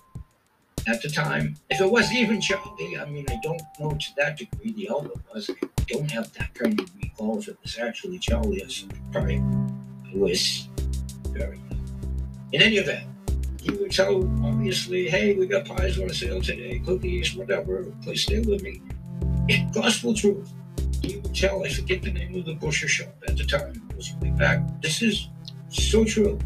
at 0.90 1.02
the 1.02 1.08
time. 1.08 1.56
If 1.70 1.80
it 1.80 1.90
wasn't 1.90 2.18
even 2.18 2.40
Charlie, 2.40 2.98
I 2.98 3.04
mean, 3.06 3.26
I 3.30 3.38
don't 3.42 3.62
know 3.78 3.90
to 3.90 4.06
that 4.16 4.36
degree. 4.38 4.72
The 4.72 4.88
elder 4.88 5.10
was. 5.32 5.50
I 5.50 5.84
don't 5.86 6.10
have 6.10 6.32
that 6.34 6.54
kind 6.54 6.78
of 6.80 6.90
recall 6.96 7.38
if 7.38 7.48
it 7.48 7.56
was 7.62 7.78
actually 7.78 8.18
Charlie. 8.18 8.62
I 8.62 8.68
probably 9.12 9.38
I 9.38 10.16
was 10.16 10.68
very 11.28 11.56
young. 11.56 12.10
In 12.52 12.62
any 12.62 12.76
event, 12.76 13.06
he 13.62 13.70
would 13.72 13.92
tell, 13.92 14.24
obviously, 14.44 15.08
hey, 15.08 15.34
we 15.34 15.46
got 15.46 15.66
pies 15.66 15.98
on 15.98 16.08
sale 16.10 16.40
today, 16.40 16.80
cookies, 16.84 17.34
whatever. 17.34 17.84
Please 18.02 18.22
stay 18.22 18.40
with 18.40 18.62
me. 18.62 18.80
Gospel 19.72 20.14
truth. 20.14 20.50
He 21.02 21.16
would 21.18 21.34
tell, 21.34 21.64
I 21.64 21.68
forget 21.68 22.02
the 22.02 22.12
name 22.12 22.36
of 22.36 22.44
the 22.44 22.54
butcher 22.54 22.88
shop 22.88 23.14
at 23.28 23.36
the 23.36 23.44
time. 23.44 23.82
It 23.90 23.96
was 23.96 24.12
way 24.20 24.30
back. 24.30 24.60
This 24.82 25.02
is 25.02 25.28
so 25.68 26.04
true. 26.04 26.38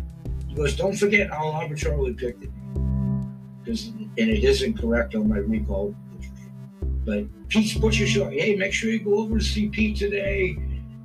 He 0.49 0.55
goes, 0.55 0.77
don't 0.77 0.97
forget 0.97 1.31
how 1.31 1.51
arbitrarily 1.51 2.15
picked 2.15 2.45
it. 2.45 2.51
And 3.67 4.11
it 4.17 4.45
isn't 4.45 4.79
correct 4.79 5.15
on 5.15 5.29
my 5.29 5.39
recall. 5.39 5.95
But 7.05 7.27
Pete's 7.49 7.75
Butcher 7.75 8.07
Shop, 8.07 8.31
hey, 8.31 8.57
make 8.57 8.73
sure 8.73 8.91
you 8.91 9.01
go 9.01 9.19
over 9.19 9.39
to 9.39 9.45
see 9.45 9.69
Pete 9.69 9.97
today. 9.97 10.57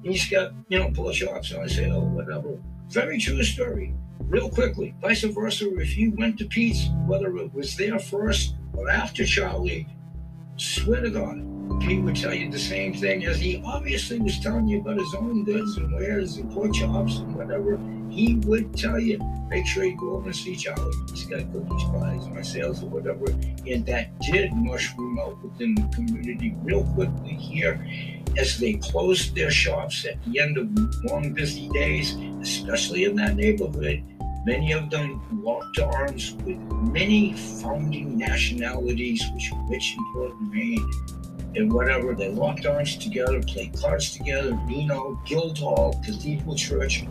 He's 0.04 0.30
got, 0.30 0.54
you 0.70 0.80
know, 0.80 0.92
pork 0.92 1.14
chops 1.16 1.50
say, 1.50 1.92
oh, 1.92 2.02
whatever. 2.02 2.58
Very 2.90 3.20
true 3.20 3.44
story. 3.44 3.94
Real 4.22 4.50
quickly, 4.50 4.96
vice 5.02 5.24
versa, 5.24 5.78
if 5.80 5.98
you 5.98 6.12
went 6.12 6.38
to 6.38 6.46
Pete's, 6.46 6.90
whether 7.06 7.36
it 7.38 7.54
was 7.54 7.76
there 7.76 8.00
first 8.00 8.56
or 8.74 8.90
after 8.90 9.26
Charlie, 9.26 9.88
swear 10.58 11.02
to 11.02 11.10
God, 11.10 11.82
Pete 11.82 12.02
would 12.02 12.16
tell 12.16 12.34
you 12.34 12.50
the 12.50 12.60
same 12.60 12.94
thing 12.94 13.26
as 13.26 13.40
he 13.40 13.62
obviously 13.66 14.20
was 14.20 14.40
telling 14.40 14.68
you 14.68 14.82
about 14.82 14.98
his 14.98 15.14
own 15.16 15.44
goods 15.44 15.78
and 15.78 15.94
wares 15.94 16.38
and 16.38 16.52
pork 16.52 16.74
chops 16.74 17.18
and 17.18 17.36
whatever. 17.36 17.80
He 18.10 18.36
would 18.46 18.76
tell 18.76 19.00
you, 19.00 19.20
make 19.50 19.66
sure 19.66 19.86
you 19.86 19.98
go 19.98 20.16
over 20.16 20.28
and 20.28 20.36
see 20.36 20.56
Charlie. 20.56 20.94
He's 21.12 21.26
got 21.26 21.52
cookies, 21.52 21.84
pies, 21.86 22.52
sales 22.52 22.84
or 22.84 22.88
whatever. 22.88 23.26
And 23.68 23.86
that 23.86 24.20
did 24.20 24.54
mushroom 24.54 25.20
out 25.20 25.42
within 25.44 25.76
the 25.76 25.90
community 25.94 26.56
real 26.64 26.84
quickly 26.96 27.34
here 27.34 27.86
as 28.38 28.58
they 28.58 28.74
closed 28.74 29.36
their 29.36 29.52
shops 29.52 30.06
at 30.06 30.24
the 30.26 30.40
end 30.40 30.58
of 30.58 30.70
long, 31.06 31.34
busy 31.34 31.70
days, 31.70 32.16
especially 32.42 33.06
in 33.06 33.16
that 33.16 33.36
neighborhood. 33.36 34.04
Many 34.46 34.72
of 34.72 34.90
them 34.90 35.22
locked 35.44 35.80
arms 35.80 36.34
with 36.46 36.58
many 36.92 37.34
founding 37.62 38.18
nationalities, 38.18 39.24
which 39.34 39.52
were 39.52 39.64
rich 39.70 39.96
in 39.98 40.14
Portland, 40.14 40.52
Maine, 40.52 40.92
and 41.56 41.72
whatever. 41.72 42.16
They 42.16 42.30
locked 42.30 42.66
arms 42.66 42.96
together, 42.96 43.42
played 43.44 43.74
cards 43.80 44.16
together, 44.16 44.58
Reno, 44.66 45.22
Guildhall, 45.28 46.02
Cathedral 46.06 46.56
Church, 46.56 47.04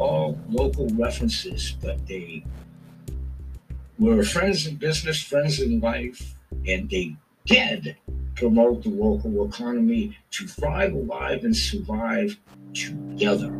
all 0.00 0.38
local 0.48 0.88
references, 0.90 1.76
but 1.82 2.06
they 2.06 2.42
were 3.98 4.22
friends 4.22 4.66
in 4.66 4.76
business, 4.76 5.22
friends 5.22 5.60
in 5.60 5.78
life, 5.80 6.34
and 6.66 6.88
they 6.88 7.16
did 7.44 7.96
promote 8.34 8.82
the 8.82 8.88
local 8.88 9.46
economy 9.46 10.16
to 10.30 10.46
thrive, 10.46 10.94
alive, 10.94 11.44
and 11.44 11.54
survive 11.54 12.38
together. 12.72 13.52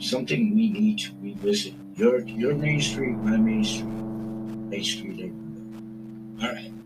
Something 0.00 0.54
we 0.54 0.70
need 0.70 0.98
to 1.00 1.12
revisit. 1.20 1.74
Your 1.94 2.20
your 2.20 2.54
Main 2.54 2.80
Street, 2.80 3.16
my 3.18 3.36
Main 3.36 3.62
Street, 3.62 3.84
Main 3.84 4.82
Street 4.82 5.20
everywhere. 5.20 6.42
All 6.42 6.54
right. 6.54 6.79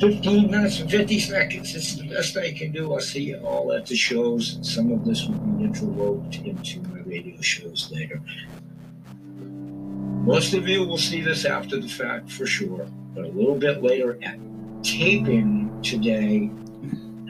15 0.00 0.50
minutes 0.50 0.78
and 0.78 0.90
50 0.90 1.18
seconds. 1.18 1.74
It's 1.74 1.96
the 1.96 2.08
best 2.08 2.36
I 2.36 2.52
can 2.52 2.70
do. 2.70 2.92
I'll 2.92 3.00
see 3.00 3.24
you 3.24 3.38
all 3.38 3.72
at 3.72 3.86
the 3.86 3.96
shows. 3.96 4.58
Some 4.62 4.92
of 4.92 5.04
this 5.04 5.26
will 5.26 5.38
be 5.38 5.64
interloped 5.64 6.36
into 6.36 6.80
my 6.82 7.00
radio 7.00 7.40
shows 7.40 7.90
later. 7.90 8.20
Most 10.24 10.54
of 10.54 10.68
you 10.68 10.84
will 10.84 10.98
see 10.98 11.20
this 11.20 11.44
after 11.44 11.80
the 11.80 11.88
fact 11.88 12.30
for 12.30 12.46
sure, 12.46 12.86
but 13.14 13.24
a 13.24 13.28
little 13.28 13.56
bit 13.56 13.82
later 13.82 14.18
at 14.22 14.38
taping 14.82 15.80
today 15.82 16.50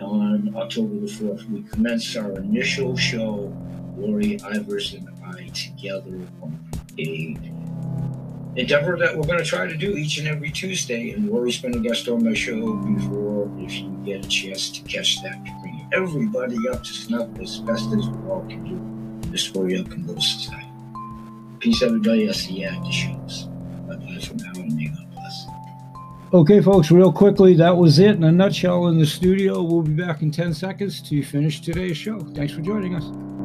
on 0.02 0.54
October 0.54 0.94
the 0.94 1.06
4th, 1.06 1.48
we 1.50 1.62
commenced 1.62 2.16
our 2.16 2.32
initial 2.32 2.96
show, 2.96 3.54
Lori 3.96 4.38
Ivers 4.38 4.96
and 4.96 5.08
I, 5.24 5.48
together 5.48 6.20
on 6.42 6.58
a 6.98 7.36
endeavor 8.58 8.96
that 8.98 9.16
we're 9.16 9.26
going 9.26 9.38
to 9.38 9.44
try 9.44 9.66
to 9.66 9.76
do 9.76 9.96
each 9.96 10.18
and 10.18 10.28
every 10.28 10.50
Tuesday. 10.50 11.10
And 11.12 11.30
Lori's 11.30 11.58
been 11.58 11.74
a 11.74 11.80
guest 11.80 12.08
on 12.08 12.24
my 12.24 12.34
show 12.34 12.74
before. 12.74 13.50
If 13.58 13.74
you 13.74 13.90
get 14.04 14.24
a 14.24 14.28
chance 14.28 14.70
to 14.70 14.82
catch 14.82 15.22
that, 15.22 15.42
bring 15.62 15.88
everybody 15.92 16.56
up 16.68 16.82
to 16.82 16.92
snuff 16.92 17.28
as 17.40 17.58
best 17.58 17.86
as 17.92 18.08
we 18.08 18.28
all 18.28 18.44
can 18.48 18.64
do 18.64 19.30
this 19.30 19.46
very 19.46 19.78
up 19.78 19.90
and 19.90 20.06
low 20.06 20.18
society. 20.18 20.66
Peace, 21.60 21.82
everybody. 21.82 22.26
I'll 22.28 22.34
see 22.34 22.60
you 22.60 22.66
at 22.66 22.82
the 22.82 22.90
shows. 22.90 23.44
Bye 23.86 23.96
bye 23.96 24.18
for 24.20 24.34
now, 24.34 24.52
and 24.54 24.74
may 24.74 24.86
God 24.86 25.06
bless. 25.12 25.46
Okay, 26.32 26.60
folks, 26.60 26.90
real 26.90 27.12
quickly, 27.12 27.54
that 27.54 27.76
was 27.76 27.98
it 27.98 28.10
in 28.10 28.24
a 28.24 28.32
nutshell 28.32 28.88
in 28.88 28.98
the 28.98 29.06
studio. 29.06 29.62
We'll 29.62 29.82
be 29.82 29.92
back 29.92 30.22
in 30.22 30.30
10 30.30 30.54
seconds 30.54 31.02
to 31.02 31.22
finish 31.22 31.60
today's 31.60 31.96
show. 31.96 32.20
Thanks 32.34 32.52
for 32.52 32.60
joining 32.60 32.94
us. 32.94 33.37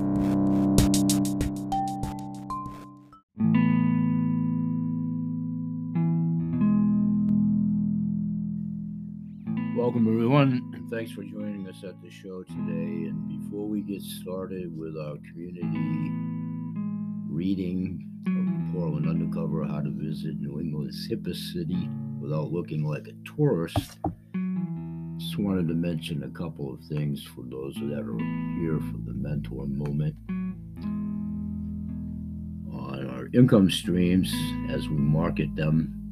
Thanks 10.93 11.11
for 11.11 11.23
joining 11.23 11.67
us 11.67 11.83
at 11.83 11.99
the 12.03 12.09
show 12.11 12.43
today. 12.43 13.07
And 13.09 13.27
before 13.27 13.67
we 13.67 13.81
get 13.81 14.03
started 14.03 14.77
with 14.77 14.95
our 14.95 15.15
community 15.31 16.11
reading 17.27 18.07
of 18.27 18.75
Portland 18.75 19.09
Undercover 19.09 19.65
How 19.65 19.81
to 19.81 19.89
Visit 19.89 20.39
New 20.39 20.59
England's 20.59 21.09
hippest 21.09 21.51
city 21.51 21.89
without 22.21 22.51
looking 22.51 22.85
like 22.85 23.07
a 23.07 23.35
tourist, 23.35 23.97
just 25.17 25.39
wanted 25.39 25.67
to 25.67 25.73
mention 25.73 26.25
a 26.25 26.29
couple 26.29 26.71
of 26.71 26.79
things 26.81 27.23
for 27.23 27.43
those 27.47 27.73
that 27.73 28.03
are 28.03 28.19
here 28.59 28.77
for 28.77 28.99
the 29.03 29.15
mentor 29.15 29.65
moment. 29.65 30.13
On 32.71 33.09
our 33.09 33.29
income 33.33 33.71
streams, 33.71 34.31
as 34.69 34.87
we 34.87 34.97
market 34.97 35.55
them, 35.55 36.02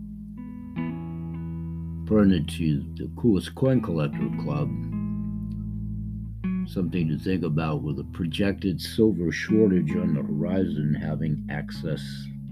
pertinent 2.11 2.49
to 2.49 2.83
the 2.97 3.09
coolest 3.15 3.55
coin 3.55 3.81
collector 3.81 4.29
club. 4.43 4.69
Something 6.67 7.07
to 7.07 7.17
think 7.17 7.45
about 7.45 7.83
with 7.83 7.99
a 7.99 8.03
projected 8.03 8.81
silver 8.81 9.31
shortage 9.31 9.95
on 9.95 10.15
the 10.15 10.21
horizon, 10.21 10.93
having 10.93 11.47
access 11.49 12.01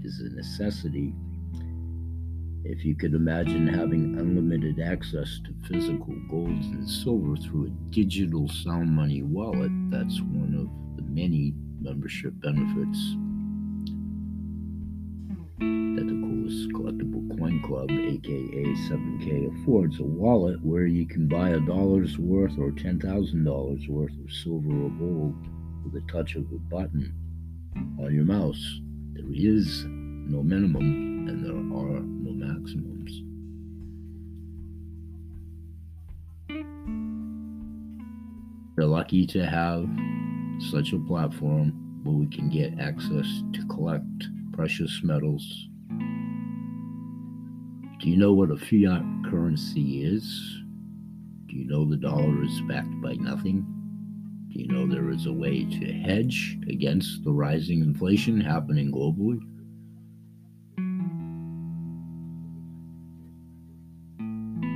is 0.02 0.18
a 0.20 0.34
necessity. 0.34 1.12
If 2.64 2.86
you 2.86 2.96
could 2.96 3.12
imagine 3.12 3.66
having 3.66 4.18
unlimited 4.18 4.80
access 4.80 5.40
to 5.44 5.68
physical 5.68 6.16
gold 6.30 6.48
and 6.48 6.88
silver 6.88 7.36
through 7.36 7.66
a 7.66 7.92
digital 7.92 8.48
sound 8.48 8.90
money 8.90 9.20
wallet, 9.20 9.72
that's 9.90 10.22
one 10.22 10.54
of 10.54 10.96
the 10.96 11.02
many 11.02 11.52
membership 11.82 12.32
benefits 12.40 13.14
club, 17.70 17.88
aka 17.88 18.64
7K, 18.90 19.62
affords 19.62 20.00
a 20.00 20.02
wallet 20.02 20.58
where 20.64 20.86
you 20.86 21.06
can 21.06 21.28
buy 21.28 21.50
a 21.50 21.60
dollar's 21.60 22.18
worth 22.18 22.58
or 22.58 22.72
$10,000 22.72 23.88
worth 23.88 24.10
of 24.10 24.32
silver 24.32 24.72
or 24.72 24.90
gold 24.98 25.36
with 25.84 26.02
a 26.02 26.06
touch 26.10 26.34
of 26.34 26.50
a 26.50 26.58
button 26.68 27.14
on 28.00 28.12
your 28.12 28.24
mouse. 28.24 28.80
There 29.12 29.32
is 29.32 29.84
no 29.86 30.42
minimum 30.42 31.28
and 31.28 31.44
there 31.44 31.52
are 31.54 32.00
no 32.00 32.32
maximums. 32.32 33.22
We're 38.76 38.86
lucky 38.86 39.26
to 39.28 39.46
have 39.46 39.88
such 40.72 40.92
a 40.92 40.98
platform 40.98 42.00
where 42.02 42.16
we 42.16 42.26
can 42.26 42.50
get 42.50 42.80
access 42.80 43.44
to 43.52 43.64
collect 43.68 44.26
precious 44.52 45.02
metals 45.04 45.69
Do 48.00 48.08
you 48.08 48.16
know 48.16 48.32
what 48.32 48.50
a 48.50 48.56
fiat 48.56 49.04
currency 49.28 50.02
is? 50.02 50.24
Do 51.48 51.54
you 51.54 51.66
know 51.66 51.84
the 51.84 51.98
dollar 51.98 52.42
is 52.42 52.62
backed 52.62 52.98
by 53.02 53.12
nothing? 53.12 53.66
Do 54.48 54.58
you 54.58 54.68
know 54.68 54.86
there 54.86 55.10
is 55.10 55.26
a 55.26 55.32
way 55.32 55.66
to 55.66 55.92
hedge 55.92 56.56
against 56.66 57.22
the 57.24 57.30
rising 57.30 57.82
inflation 57.82 58.40
happening 58.40 58.90
globally? 58.90 59.38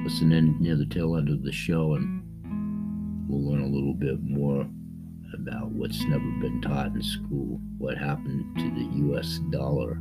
Listen 0.05 0.33
in 0.33 0.61
near 0.61 0.77
the 0.77 0.85
tail 0.85 1.17
end 1.17 1.31
of 1.31 1.43
the 1.45 1.53
show, 1.53 1.95
and 1.95 2.23
we'll 3.27 3.51
learn 3.51 3.63
a 3.63 3.75
little 3.75 3.95
bit 3.95 4.23
more 4.23 4.69
about 5.33 5.71
what's 5.71 6.05
never 6.05 6.31
been 6.43 6.61
taught 6.61 6.95
in 6.95 7.03
school 7.03 7.59
what 7.79 7.97
happened 7.97 8.55
to 8.59 8.71
the 8.71 9.15
US 9.15 9.39
dollar. 9.51 9.99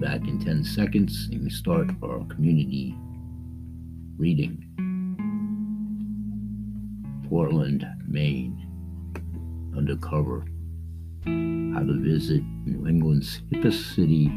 Back 0.00 0.28
in 0.28 0.38
10 0.38 0.64
seconds 0.64 1.28
and 1.30 1.44
we 1.44 1.50
start 1.50 1.88
our 2.02 2.24
community 2.26 2.94
reading. 4.18 4.64
Portland, 7.28 7.86
Maine, 8.06 8.60
undercover. 9.76 10.44
How 11.24 11.80
to 11.80 12.00
visit 12.00 12.42
New 12.66 12.86
England's 12.86 13.40
hippest 13.52 13.94
city 13.94 14.30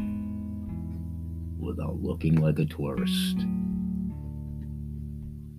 without 1.58 2.02
looking 2.02 2.36
like 2.36 2.58
a 2.58 2.64
tourist. 2.64 3.38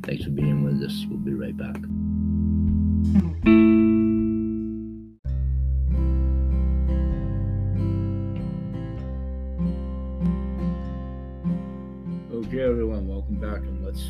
Thanks 0.04 0.24
for 0.24 0.32
being 0.32 0.64
with 0.64 0.82
us. 0.82 1.06
We'll 1.10 1.20
be 1.20 1.34
right 1.34 1.56
back. 1.56 1.78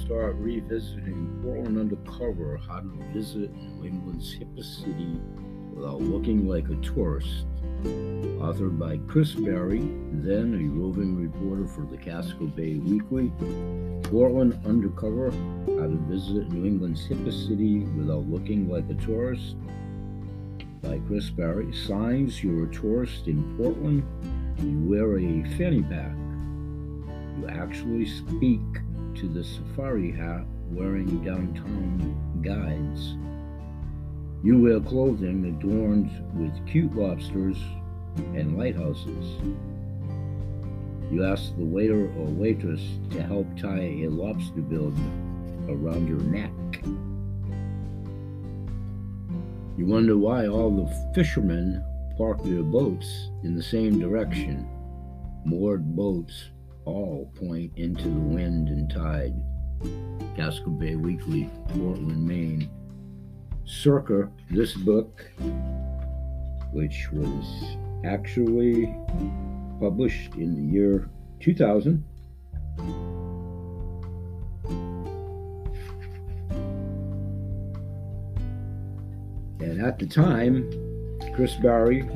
Start 0.09 0.33
revisiting 0.37 1.39
Portland 1.43 1.77
Undercover 1.77 2.59
How 2.67 2.79
to 2.79 3.03
Visit 3.13 3.53
New 3.53 3.85
England's 3.85 4.35
Hippest 4.35 4.81
City 4.81 5.21
Without 5.71 6.01
Looking 6.01 6.47
Like 6.47 6.67
a 6.69 6.75
Tourist. 6.77 7.45
Authored 7.83 8.79
by 8.79 8.97
Chris 9.07 9.35
Berry, 9.35 9.81
then 10.13 10.55
a 10.55 10.79
roving 10.79 11.15
reporter 11.15 11.67
for 11.67 11.81
the 11.81 11.95
Casco 11.95 12.47
Bay 12.47 12.77
Weekly. 12.77 13.31
Portland 14.01 14.59
Undercover 14.65 15.29
How 15.29 15.85
to 15.85 15.99
Visit 16.09 16.51
New 16.51 16.65
England's 16.65 17.07
Hippest 17.07 17.47
City 17.47 17.81
Without 17.95 18.27
Looking 18.27 18.67
Like 18.67 18.89
a 18.89 18.95
Tourist. 18.95 19.57
By 20.81 20.97
Chris 21.07 21.29
Berry. 21.29 21.71
Signs 21.85 22.43
you're 22.43 22.65
a 22.65 22.73
tourist 22.73 23.27
in 23.27 23.55
Portland. 23.57 24.03
You 24.57 24.89
wear 24.89 25.19
a 25.19 25.43
fanny 25.55 25.83
pack 25.83 26.15
you 27.39 27.47
actually 27.47 28.05
speak 28.05 28.59
to 29.19 29.27
the 29.27 29.43
safari 29.43 30.11
hat 30.11 30.45
wearing 30.71 31.21
downtown 31.25 32.41
guides. 32.41 33.15
You 34.45 34.57
wear 34.61 34.79
clothing 34.79 35.45
adorned 35.45 36.09
with 36.33 36.65
cute 36.65 36.95
lobsters 36.95 37.57
and 38.33 38.57
lighthouses. 38.57 39.41
You 41.11 41.25
ask 41.25 41.53
the 41.57 41.65
waiter 41.65 42.05
or 42.17 42.27
waitress 42.27 42.81
to 43.11 43.21
help 43.21 43.45
tie 43.57 44.03
a 44.03 44.07
lobster 44.07 44.61
bill 44.61 44.93
around 45.67 46.07
your 46.07 46.21
neck. 46.21 46.51
You 49.77 49.85
wonder 49.85 50.17
why 50.17 50.47
all 50.47 50.71
the 50.71 51.13
fishermen 51.13 51.83
park 52.17 52.41
their 52.43 52.63
boats 52.63 53.29
in 53.43 53.53
the 53.53 53.63
same 53.63 53.99
direction. 53.99 54.65
Moored 55.43 55.93
boats 55.93 56.51
all 56.89 57.31
point 57.35 57.71
into 57.77 58.03
the 58.03 58.19
wind 58.19 58.69
and 58.69 58.89
tide. 58.89 59.35
Casco 60.35 60.71
Bay 60.71 60.95
Weekly, 60.95 61.49
Portland, 61.69 62.25
Maine. 62.27 62.69
Circa 63.65 64.29
this 64.49 64.73
book, 64.73 65.23
which 66.73 67.09
was 67.11 67.77
actually 68.03 68.95
published 69.79 70.33
in 70.35 70.55
the 70.55 70.73
year 70.73 71.09
2000. 71.39 72.03
And 79.59 79.81
at 79.85 79.99
the 79.99 80.07
time, 80.07 80.71
Chris 81.35 81.53
Barry 81.55 82.09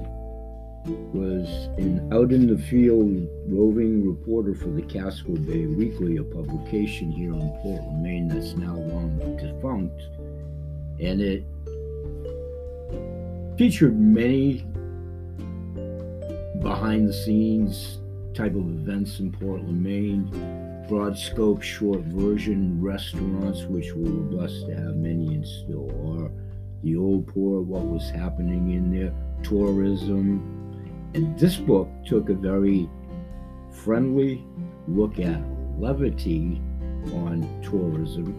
was 0.86 1.48
an 1.78 2.10
out 2.14 2.32
in 2.32 2.48
the 2.48 2.58
field 2.58 3.28
roving 3.48 4.08
reporter 4.08 4.54
for 4.54 4.70
the 4.70 4.82
Casco 4.82 5.34
Bay 5.34 5.66
Weekly, 5.66 6.18
a 6.18 6.24
publication 6.24 7.12
here 7.12 7.34
in 7.34 7.50
Portland, 7.62 8.04
Maine 8.04 8.28
that's 8.28 8.56
now 8.56 8.76
long 8.76 9.18
defunct. 9.38 10.02
And 11.00 11.22
it 11.22 11.46
featured 13.58 14.00
many 14.00 14.66
behind 16.62 17.08
the 17.08 17.14
scenes 17.14 18.00
type 18.34 18.56
of 18.56 18.68
events 18.68 19.20
in 19.20 19.32
Portland, 19.32 19.82
Maine, 19.82 20.86
broad 20.90 21.18
scope, 21.18 21.62
short 21.62 22.02
version 22.02 22.82
restaurants, 22.82 23.64
which 23.64 23.94
we 23.94 24.04
were 24.04 24.24
blessed 24.24 24.66
to 24.68 24.76
have 24.76 24.96
many 24.96 25.36
and 25.36 25.48
still 25.48 25.90
are. 26.18 26.32
The 26.84 26.98
old 26.98 27.28
port, 27.28 27.66
what 27.66 27.86
was 27.86 28.10
happening 28.10 28.72
in 28.72 28.92
there, 28.92 29.14
tourism, 29.44 30.63
this 31.14 31.58
book 31.58 31.90
took 32.06 32.30
a 32.30 32.34
very 32.34 32.90
friendly 33.72 34.44
look 34.88 35.20
at 35.20 35.42
levity 35.80 36.62
on 37.14 37.48
tourism, 37.64 38.34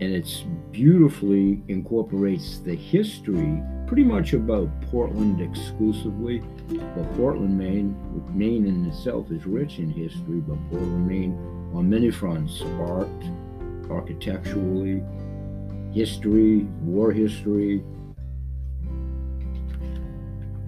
and 0.00 0.12
it's 0.12 0.44
beautifully 0.72 1.62
incorporates 1.68 2.58
the 2.58 2.74
history 2.74 3.62
pretty 3.86 4.04
much 4.04 4.32
about 4.32 4.68
Portland 4.90 5.40
exclusively. 5.40 6.42
But 6.68 7.12
Portland, 7.14 7.56
Maine, 7.56 7.96
Maine 8.34 8.66
in 8.66 8.86
itself 8.86 9.30
is 9.30 9.46
rich 9.46 9.78
in 9.78 9.90
history, 9.90 10.40
but 10.40 10.58
Portland, 10.70 11.06
Maine 11.06 11.34
on 11.74 11.88
many 11.88 12.10
fronts 12.10 12.62
art, 12.80 13.08
architecturally, 13.90 15.02
history, 15.92 16.64
war 16.82 17.12
history, 17.12 17.84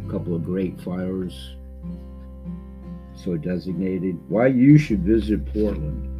couple 0.09 0.35
of 0.35 0.45
great 0.45 0.81
fires. 0.81 1.57
So 3.15 3.37
designated. 3.37 4.19
Why 4.29 4.47
you 4.47 4.79
should 4.79 5.03
visit 5.03 5.45
Portland 5.53 6.15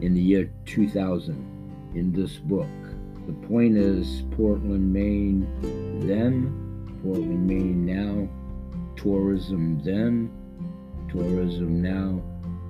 in 0.00 0.14
the 0.14 0.20
year 0.20 0.50
2000 0.66 1.34
in 1.94 2.12
this 2.12 2.36
book. 2.36 2.66
The 3.26 3.32
point 3.46 3.76
is 3.76 4.24
Portland, 4.32 4.92
Maine 4.92 5.46
then, 6.06 6.98
Portland, 7.02 7.46
Maine 7.46 7.86
now, 7.86 8.28
tourism 8.96 9.80
then, 9.84 10.30
tourism 11.08 11.80
now, 11.80 12.20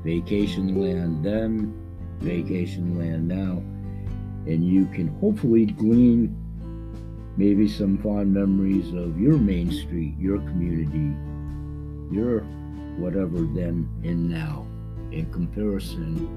vacation 0.04 0.80
land 0.80 1.24
then, 1.24 1.74
vacation 2.20 2.98
land 2.98 3.28
now. 3.28 3.62
And 4.50 4.66
you 4.66 4.86
can 4.86 5.08
hopefully 5.20 5.66
glean 5.66 6.36
maybe 7.36 7.68
some 7.68 7.98
fond 7.98 8.32
memories 8.32 8.92
of 8.92 9.18
your 9.18 9.38
Main 9.38 9.70
Street, 9.70 10.14
your 10.18 10.38
community, 10.38 11.16
your 12.14 12.40
whatever 12.98 13.40
then 13.40 13.88
and 14.04 14.28
now 14.28 14.66
in 15.12 15.30
comparison 15.32 16.28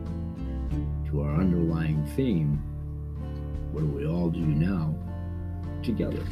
to 1.10 1.22
our 1.22 1.36
underlying 1.36 2.06
theme. 2.16 2.62
What 3.72 3.82
do 3.82 3.88
we 3.88 4.08
all 4.08 4.30
do 4.30 4.40
now 4.40 4.96
together? 5.84 6.24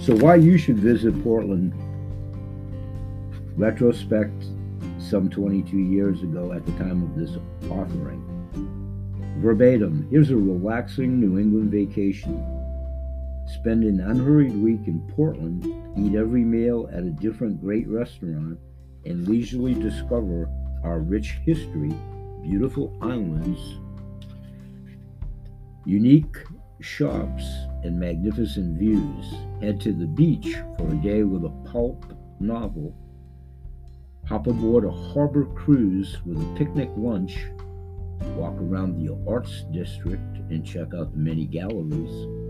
So, 0.00 0.16
why 0.16 0.36
you 0.36 0.58
should 0.58 0.78
visit 0.78 1.22
Portland? 1.22 1.72
Retrospect 3.56 4.44
some 4.98 5.30
22 5.30 5.76
years 5.76 6.22
ago 6.22 6.52
at 6.52 6.66
the 6.66 6.72
time 6.72 7.02
of 7.02 7.14
this 7.14 7.30
authoring. 7.68 8.22
Verbatim, 9.40 10.08
here's 10.10 10.30
a 10.30 10.36
relaxing 10.36 11.20
New 11.20 11.38
England 11.38 11.70
vacation 11.70 12.53
Spend 13.46 13.84
an 13.84 14.00
unhurried 14.00 14.56
week 14.56 14.86
in 14.86 15.00
Portland, 15.14 15.64
eat 15.98 16.16
every 16.16 16.44
meal 16.44 16.88
at 16.92 17.02
a 17.02 17.10
different 17.10 17.60
great 17.60 17.86
restaurant, 17.88 18.58
and 19.04 19.28
leisurely 19.28 19.74
discover 19.74 20.48
our 20.82 21.00
rich 21.00 21.38
history, 21.44 21.94
beautiful 22.42 22.96
islands, 23.02 23.78
unique 25.84 26.36
shops, 26.80 27.44
and 27.82 27.98
magnificent 27.98 28.78
views. 28.78 29.34
Head 29.60 29.80
to 29.82 29.92
the 29.92 30.06
beach 30.06 30.56
for 30.78 30.88
a 30.88 30.96
day 30.96 31.22
with 31.22 31.44
a 31.44 31.70
pulp 31.70 32.06
novel. 32.40 32.94
Hop 34.26 34.46
aboard 34.46 34.84
a 34.86 34.90
harbor 34.90 35.44
cruise 35.54 36.16
with 36.24 36.40
a 36.40 36.54
picnic 36.56 36.90
lunch. 36.96 37.38
Walk 38.36 38.54
around 38.58 38.96
the 38.96 39.14
Arts 39.28 39.64
District 39.70 40.38
and 40.50 40.64
check 40.64 40.94
out 40.94 41.12
the 41.12 41.18
many 41.18 41.44
galleries 41.44 42.43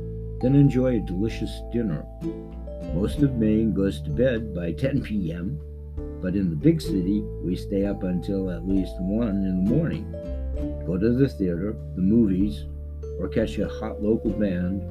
then 0.44 0.54
enjoy 0.54 0.96
a 0.96 1.00
delicious 1.00 1.62
dinner. 1.72 2.04
Most 2.94 3.20
of 3.20 3.36
Maine 3.36 3.72
goes 3.72 4.02
to 4.02 4.10
bed 4.10 4.54
by 4.54 4.72
10 4.72 5.00
p.m., 5.00 5.58
but 6.20 6.36
in 6.36 6.50
the 6.50 6.56
big 6.56 6.82
city, 6.82 7.22
we 7.42 7.56
stay 7.56 7.86
up 7.86 8.02
until 8.02 8.50
at 8.50 8.68
least 8.68 8.92
1 8.98 9.26
in 9.26 9.64
the 9.64 9.70
morning. 9.70 10.10
Go 10.86 10.98
to 10.98 11.14
the 11.14 11.30
theater, 11.30 11.74
the 11.96 12.02
movies, 12.02 12.66
or 13.18 13.28
catch 13.28 13.56
a 13.56 13.68
hot 13.68 14.02
local 14.02 14.32
band 14.32 14.82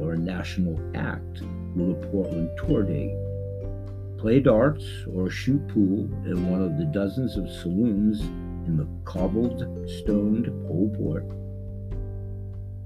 or 0.00 0.12
a 0.12 0.18
national 0.18 0.78
act 0.94 1.42
with 1.74 1.90
a 1.90 2.06
Portland 2.12 2.48
tour 2.56 2.84
date. 2.84 3.16
Play 4.16 4.38
darts 4.38 4.84
or 5.12 5.28
shoot 5.28 5.66
pool 5.68 6.08
in 6.24 6.48
one 6.48 6.62
of 6.62 6.78
the 6.78 6.84
dozens 6.84 7.36
of 7.36 7.50
saloons 7.50 8.20
in 8.68 8.76
the 8.76 8.86
cobbled, 9.04 9.58
stoned 9.88 10.46
Old 10.70 10.94
Port. 10.94 11.24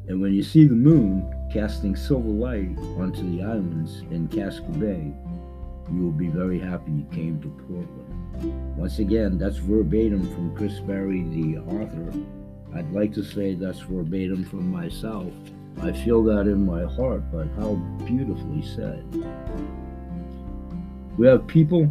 And 0.08 0.22
when 0.22 0.32
you 0.32 0.42
see 0.42 0.66
the 0.66 0.74
moon 0.74 1.30
casting 1.54 1.94
silver 1.94 2.30
light 2.30 2.76
onto 2.98 3.22
the 3.30 3.40
islands 3.40 4.02
in 4.10 4.26
Casco 4.26 4.66
Bay, 4.72 5.14
you 5.92 6.02
will 6.02 6.10
be 6.10 6.26
very 6.26 6.58
happy 6.58 6.90
you 6.90 7.06
came 7.12 7.40
to 7.40 7.48
Portland. 7.68 8.76
Once 8.76 8.98
again, 8.98 9.38
that's 9.38 9.58
verbatim 9.58 10.28
from 10.34 10.52
Chris 10.56 10.80
Berry, 10.80 11.22
the 11.22 11.58
author. 11.58 12.12
I'd 12.74 12.90
like 12.90 13.12
to 13.12 13.22
say 13.22 13.54
that's 13.54 13.78
verbatim 13.78 14.44
from 14.44 14.68
myself. 14.68 15.32
I 15.80 15.92
feel 15.92 16.24
that 16.24 16.48
in 16.48 16.66
my 16.66 16.92
heart, 16.92 17.22
but 17.30 17.46
how 17.54 17.74
beautifully 18.04 18.62
said. 18.62 19.04
We 21.16 21.28
have 21.28 21.46
people. 21.46 21.88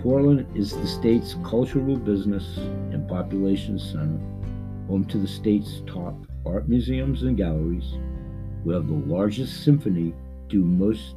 Portland 0.00 0.44
is 0.56 0.72
the 0.72 0.88
state's 0.88 1.36
cultural 1.44 1.94
business 1.94 2.56
and 2.56 3.08
population 3.08 3.78
center, 3.78 4.18
home 4.88 5.04
to 5.04 5.18
the 5.18 5.28
state's 5.28 5.82
top 5.86 6.16
art 6.46 6.68
museums 6.68 7.22
and 7.22 7.36
galleries. 7.36 7.94
We 8.64 8.74
have 8.74 8.86
the 8.86 8.94
largest 8.94 9.64
symphony 9.64 10.14
do 10.48 10.64
most 10.64 11.16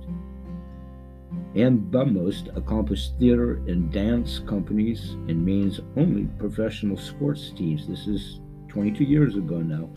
and 1.56 1.90
the 1.92 2.06
most 2.06 2.50
accomplished 2.56 3.14
theater 3.18 3.56
and 3.68 3.92
dance 3.92 4.40
companies 4.40 5.12
and 5.28 5.46
Maine's 5.46 5.80
only 5.96 6.26
professional 6.38 6.98
sports 6.98 7.52
teams. 7.52 7.88
This 7.88 8.08
is 8.08 8.40
22 8.68 9.04
years 9.04 9.36
ago 9.36 9.60
now. 9.60 9.90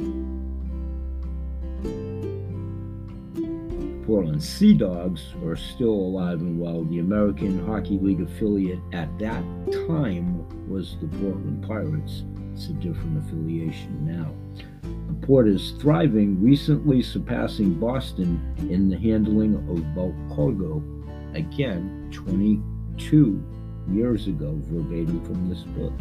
Portland 4.07 4.43
Sea 4.43 4.73
Dogs 4.73 5.35
are 5.45 5.57
still 5.57 5.91
alive 5.91 6.41
and 6.41 6.59
well. 6.59 6.83
The 6.85 7.01
American 7.01 7.67
Hockey 7.67 7.99
League 7.99 8.23
affiliate 8.23 8.81
at 8.93 9.19
that 9.19 9.43
time 9.87 10.47
was 10.67 10.97
the 11.01 11.09
Portland 11.19 11.67
Pirates. 11.67 12.25
It's 12.55 12.69
a 12.69 12.73
different 12.73 13.19
affiliation 13.19 14.07
now. 14.07 14.33
Port 15.23 15.49
is 15.49 15.73
thriving, 15.73 16.43
recently 16.43 17.03
surpassing 17.03 17.75
Boston 17.75 18.41
in 18.71 18.89
the 18.89 18.99
handling 18.99 19.55
of 19.55 19.95
bulk 19.95 20.15
cargo. 20.35 20.83
Again, 21.35 22.09
22 22.13 23.45
years 23.91 24.27
ago, 24.27 24.59
verbatim 24.65 25.25
from 25.25 25.49
this 25.49 25.63
book. 25.63 25.93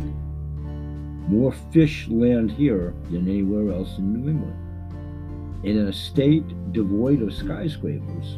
More 1.29 1.51
fish 1.73 2.07
land 2.07 2.51
here 2.51 2.93
than 3.11 3.27
anywhere 3.27 3.73
else 3.73 3.97
in 3.97 4.13
New 4.13 4.29
England. 4.29 5.65
In 5.65 5.87
a 5.87 5.93
state 5.93 6.45
devoid 6.71 7.21
of 7.21 7.33
skyscrapers, 7.33 8.37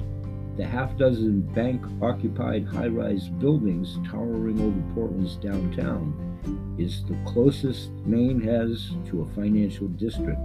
the 0.58 0.66
half 0.66 0.98
dozen 0.98 1.42
bank 1.42 1.86
occupied 2.02 2.66
high 2.66 2.88
rise 2.88 3.30
buildings 3.30 3.98
towering 4.10 4.60
over 4.60 4.94
Portland's 4.96 5.36
downtown 5.36 6.76
is 6.78 7.06
the 7.06 7.18
closest 7.26 7.92
Maine 8.06 8.42
has 8.42 8.92
to 9.10 9.22
a 9.22 9.36
financial 9.36 9.88
district 9.90 10.40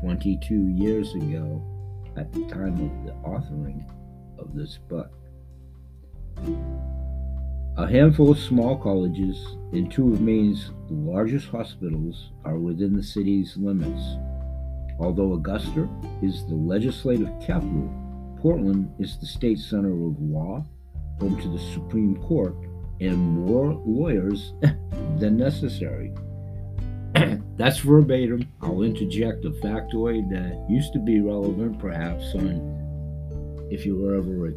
22 0.00 0.68
years 0.68 1.14
ago 1.14 1.62
at 2.16 2.32
the 2.32 2.44
time 2.46 2.74
of 2.74 3.06
the 3.06 3.12
authoring 3.28 3.84
of 4.38 4.54
this 4.54 4.78
book. 4.88 5.12
A 7.76 7.86
handful 7.86 8.30
of 8.30 8.38
small 8.38 8.76
colleges 8.76 9.56
and 9.72 9.90
two 9.90 10.12
of 10.12 10.20
Maine's 10.20 10.70
largest 10.88 11.48
hospitals 11.48 12.30
are 12.44 12.58
within 12.58 12.94
the 12.94 13.02
city's 13.02 13.56
limits. 13.56 14.02
Although 14.98 15.34
Augusta 15.34 15.88
is 16.22 16.46
the 16.46 16.54
legislative 16.54 17.30
capital, 17.40 17.90
Portland 18.38 18.92
is 18.98 19.18
the 19.18 19.26
state 19.26 19.58
center 19.58 19.92
of 19.92 20.20
law, 20.20 20.64
home 21.20 21.40
to 21.40 21.48
the 21.48 21.72
Supreme 21.72 22.16
Court, 22.22 22.54
and 23.00 23.16
more 23.16 23.74
lawyers 23.86 24.52
than 25.18 25.36
necessary. 25.36 26.12
That's 27.56 27.78
verbatim. 27.78 28.48
I'll 28.62 28.82
interject 28.82 29.44
a 29.44 29.50
factoid 29.50 30.30
that 30.30 30.66
used 30.68 30.92
to 30.92 30.98
be 30.98 31.20
relevant, 31.20 31.78
perhaps, 31.78 32.34
on 32.34 33.68
if 33.70 33.84
you 33.86 33.96
were 33.96 34.16
ever 34.16 34.48
a 34.48 34.52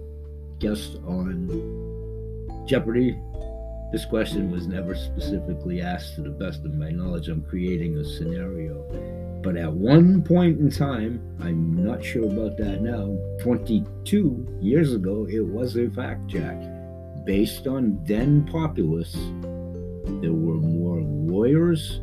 guest 0.59 0.97
on 1.05 1.47
Jeopardy. 2.65 3.19
This 3.91 4.05
question 4.05 4.49
was 4.49 4.67
never 4.67 4.95
specifically 4.95 5.81
asked 5.81 6.15
to 6.15 6.21
the 6.21 6.29
best 6.29 6.65
of 6.65 6.73
my 6.73 6.89
knowledge. 6.89 7.29
I'm 7.29 7.43
creating 7.43 7.97
a 7.97 8.05
scenario. 8.05 8.81
But 9.43 9.57
at 9.57 9.71
one 9.71 10.23
point 10.23 10.59
in 10.59 10.71
time, 10.71 11.21
I'm 11.41 11.83
not 11.83 12.03
sure 12.03 12.25
about 12.25 12.57
that 12.57 12.81
now, 12.81 13.17
22 13.41 14.59
years 14.61 14.93
ago, 14.93 15.27
it 15.29 15.45
was 15.45 15.75
a 15.75 15.89
fact, 15.89 16.25
Jack. 16.27 16.57
Based 17.25 17.67
on 17.67 17.99
then 18.05 18.45
populace, 18.45 19.13
there 20.21 20.33
were 20.33 20.55
more 20.55 21.01
lawyers 21.01 21.99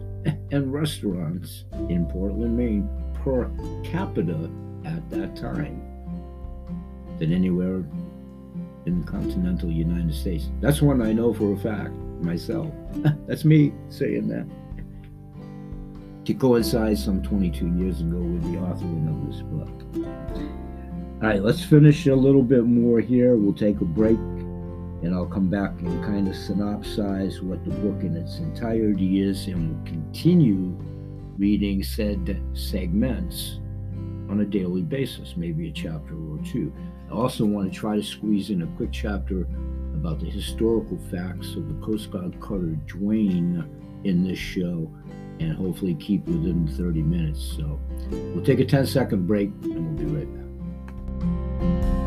and 0.50 0.72
restaurants 0.72 1.64
in 1.88 2.06
Portland, 2.06 2.56
Maine 2.56 2.88
per 3.22 3.50
capita 3.84 4.50
at 4.84 5.08
that 5.10 5.36
time 5.36 5.82
than 7.18 7.32
anywhere 7.32 7.84
in 8.86 9.00
the 9.00 9.06
continental 9.06 9.70
United 9.70 10.14
States. 10.14 10.48
That's 10.60 10.80
one 10.80 11.02
I 11.02 11.12
know 11.12 11.32
for 11.34 11.52
a 11.52 11.56
fact 11.56 11.92
myself. 12.22 12.72
That's 13.26 13.44
me 13.44 13.72
saying 13.88 14.28
that. 14.28 14.46
To 16.26 16.34
coincide 16.34 16.98
some 16.98 17.22
22 17.22 17.66
years 17.78 18.00
ago 18.00 18.18
with 18.18 18.42
the 18.44 18.58
authoring 18.58 19.08
of 19.08 19.32
this 19.32 19.42
book. 19.42 20.06
All 21.22 21.28
right, 21.28 21.42
let's 21.42 21.62
finish 21.62 22.06
a 22.06 22.14
little 22.14 22.42
bit 22.42 22.64
more 22.64 23.00
here. 23.00 23.36
We'll 23.36 23.52
take 23.52 23.80
a 23.80 23.84
break 23.84 24.18
and 25.02 25.14
I'll 25.14 25.26
come 25.26 25.48
back 25.48 25.72
and 25.80 26.04
kind 26.04 26.28
of 26.28 26.34
synopsize 26.34 27.42
what 27.42 27.64
the 27.64 27.70
book 27.70 28.02
in 28.02 28.16
its 28.16 28.38
entirety 28.38 29.22
is, 29.22 29.46
and 29.46 29.74
we'll 29.74 29.86
continue 29.86 30.76
reading 31.38 31.82
said 31.82 32.42
segments 32.52 33.60
on 34.28 34.40
a 34.40 34.44
daily 34.44 34.82
basis, 34.82 35.34
maybe 35.36 35.68
a 35.68 35.72
chapter 35.72 36.14
or 36.14 36.38
two. 36.44 36.72
I 37.10 37.14
also 37.14 37.44
want 37.44 37.72
to 37.72 37.78
try 37.78 37.96
to 37.96 38.02
squeeze 38.02 38.50
in 38.50 38.62
a 38.62 38.66
quick 38.76 38.90
chapter 38.92 39.46
about 39.94 40.20
the 40.20 40.26
historical 40.26 40.98
facts 41.10 41.54
of 41.54 41.66
the 41.68 41.84
Coast 41.84 42.10
Guard 42.10 42.38
cutter 42.40 42.76
Duane 42.86 43.68
in 44.04 44.22
this 44.22 44.38
show 44.38 44.90
and 45.40 45.54
hopefully 45.54 45.94
keep 45.94 46.26
within 46.26 46.68
30 46.76 47.02
minutes. 47.02 47.56
So 47.56 47.80
we'll 48.10 48.44
take 48.44 48.60
a 48.60 48.64
10 48.64 48.86
second 48.86 49.26
break 49.26 49.48
and 49.62 49.98
we'll 49.98 50.06
be 50.06 50.14
right 50.14 50.28
back. 50.34 51.99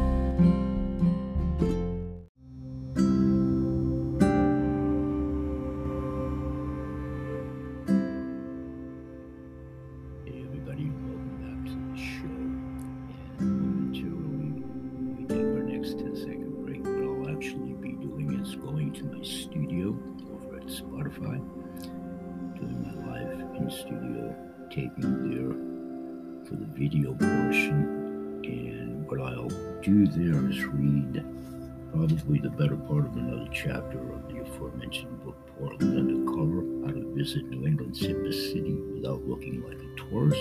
Chapter 33.51 33.99
of 34.13 34.33
the 34.33 34.39
aforementioned 34.39 35.21
book, 35.25 35.35
Portland 35.59 35.97
Undercover 35.97 36.63
How 36.85 36.93
to 36.93 37.13
Visit 37.13 37.49
New 37.49 37.67
England's 37.67 37.99
Hippest 37.99 38.53
City 38.53 38.75
Without 38.93 39.27
Looking 39.27 39.61
Like 39.61 39.77
a 39.77 40.09
Tourist, 40.09 40.39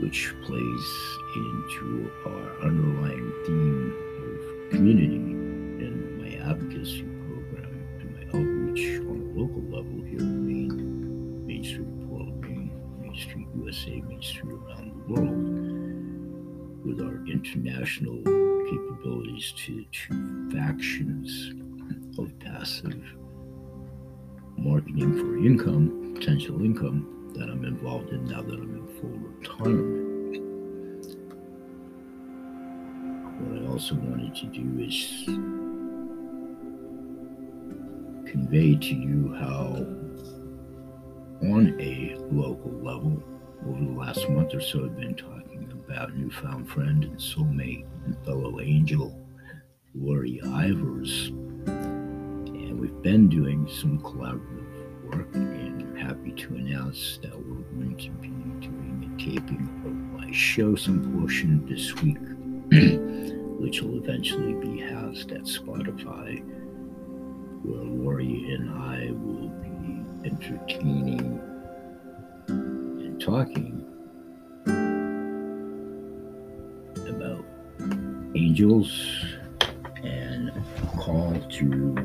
which 0.00 0.32
plays 0.44 0.86
into 1.34 2.08
our 2.24 2.62
underlying 2.62 3.32
theme 3.46 3.92
of 4.22 4.70
community 4.70 5.16
and 5.16 6.22
my 6.22 6.48
advocacy 6.48 7.04
international 17.56 18.16
capabilities 18.68 19.52
to, 19.56 19.84
to 19.92 20.50
factions 20.50 21.52
of 22.18 22.38
passive 22.40 23.02
marketing 24.58 25.14
for 25.18 25.38
income, 25.38 26.14
potential 26.14 26.62
income 26.62 27.32
that 27.34 27.48
I'm 27.48 27.64
involved 27.64 28.10
in 28.10 28.24
now 28.24 28.42
that 28.42 28.54
I'm 28.54 28.74
in 28.74 28.86
full 29.00 29.10
retirement. 29.10 30.06
What 33.40 33.62
I 33.62 33.66
also 33.70 33.94
wanted 33.94 34.34
to 34.36 34.46
do 34.46 34.82
is 34.82 35.24
convey 38.30 38.74
to 38.76 38.94
you 38.94 39.34
how, 39.38 39.86
on 41.42 41.76
a 41.80 42.16
local 42.30 42.72
level, 42.82 43.22
over 43.66 43.84
the 43.84 43.92
last 43.92 44.28
month 44.30 44.54
or 44.54 44.60
so, 44.60 44.84
I've 44.84 44.96
been 44.96 45.14
talking 45.14 45.65
about 45.86 46.16
newfound 46.16 46.68
friend 46.68 47.04
and 47.04 47.16
soulmate 47.16 47.86
and 48.04 48.16
fellow 48.24 48.60
angel, 48.60 49.18
Lori 49.94 50.40
Ivers. 50.42 51.28
And 51.68 52.78
we've 52.78 53.02
been 53.02 53.28
doing 53.28 53.68
some 53.68 53.98
collaborative 54.00 55.04
work, 55.04 55.34
and 55.34 55.82
I'm 55.82 55.96
happy 55.96 56.32
to 56.32 56.54
announce 56.54 57.18
that 57.22 57.36
we're 57.36 57.62
going 57.72 57.96
to 57.96 58.10
be 58.10 58.28
doing 58.66 59.14
a 59.14 59.18
taping 59.18 59.68
of 59.84 60.20
my 60.20 60.30
show, 60.32 60.74
some 60.74 61.18
portion 61.18 61.64
this 61.66 61.94
week, 62.02 62.18
which 63.60 63.80
will 63.80 63.98
eventually 63.98 64.54
be 64.54 64.80
housed 64.80 65.32
at 65.32 65.42
Spotify 65.42 66.42
where 67.66 67.82
Lori 67.82 68.54
and 68.54 68.70
I 68.70 69.10
will 69.10 69.48
be 69.48 70.28
entertaining 70.28 71.40
and 72.48 73.20
talking 73.20 73.75
angels 78.46 79.24
and 80.04 80.52
call 80.98 81.34
to 81.50 81.96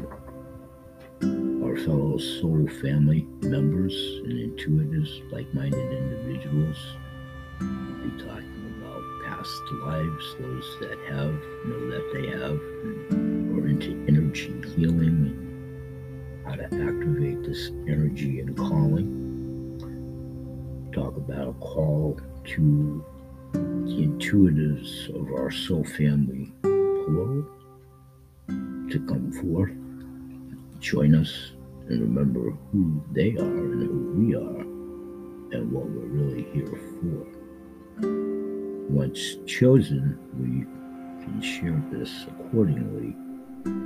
our 1.63 1.77
fellow 1.77 2.17
soul 2.17 2.67
family 2.82 3.27
members 3.41 3.93
and 4.25 4.34
intuitives, 4.34 5.21
like 5.32 5.54
minded 5.54 5.91
individuals. 5.91 6.77
We'll 7.60 8.10
be 8.10 8.23
talking 8.23 8.73
about 8.80 9.04
past 9.23 9.62
lives, 9.84 10.36
those 10.39 10.77
that 10.80 10.97
have, 11.10 11.34
know 11.67 11.82
that 11.91 12.06
they 12.12 12.25
have, 12.32 12.60
or 13.54 13.67
into 13.67 13.91
energy 14.08 14.56
healing 14.75 15.38
and 15.38 16.47
how 16.47 16.56
to 16.56 16.63
activate 16.63 17.43
this 17.43 17.69
energy 17.88 18.39
and 18.39 18.58
calling. 18.58 19.10
Talk 20.91 21.17
about 21.17 21.49
a 21.49 21.54
call 21.54 22.19
to 22.45 23.06
the 23.86 24.08
intuitives 24.08 25.10
of 25.15 25.32
our 25.34 25.52
soul 25.52 25.84
family 25.84 26.52
plural 26.62 27.46
to 28.48 29.06
come 29.08 29.32
forth, 29.32 29.72
join 30.80 31.15
us, 31.15 31.54
and 31.88 32.02
remember 32.02 32.52
who 32.72 33.04
they 33.12 33.32
are 33.38 33.41
and 33.44 33.84
who 33.84 34.24
we 34.24 34.36
are 34.36 34.62
and 35.52 35.72
what 35.72 35.86
we're 35.89 36.08
really 36.08 36.44
here 36.54 36.80
for. 37.00 37.28
Once 38.89 39.38
chosen, 39.46 40.17
we 40.38 40.65
can 41.24 41.41
share 41.41 41.84
this 41.91 42.26
accordingly 42.28 43.15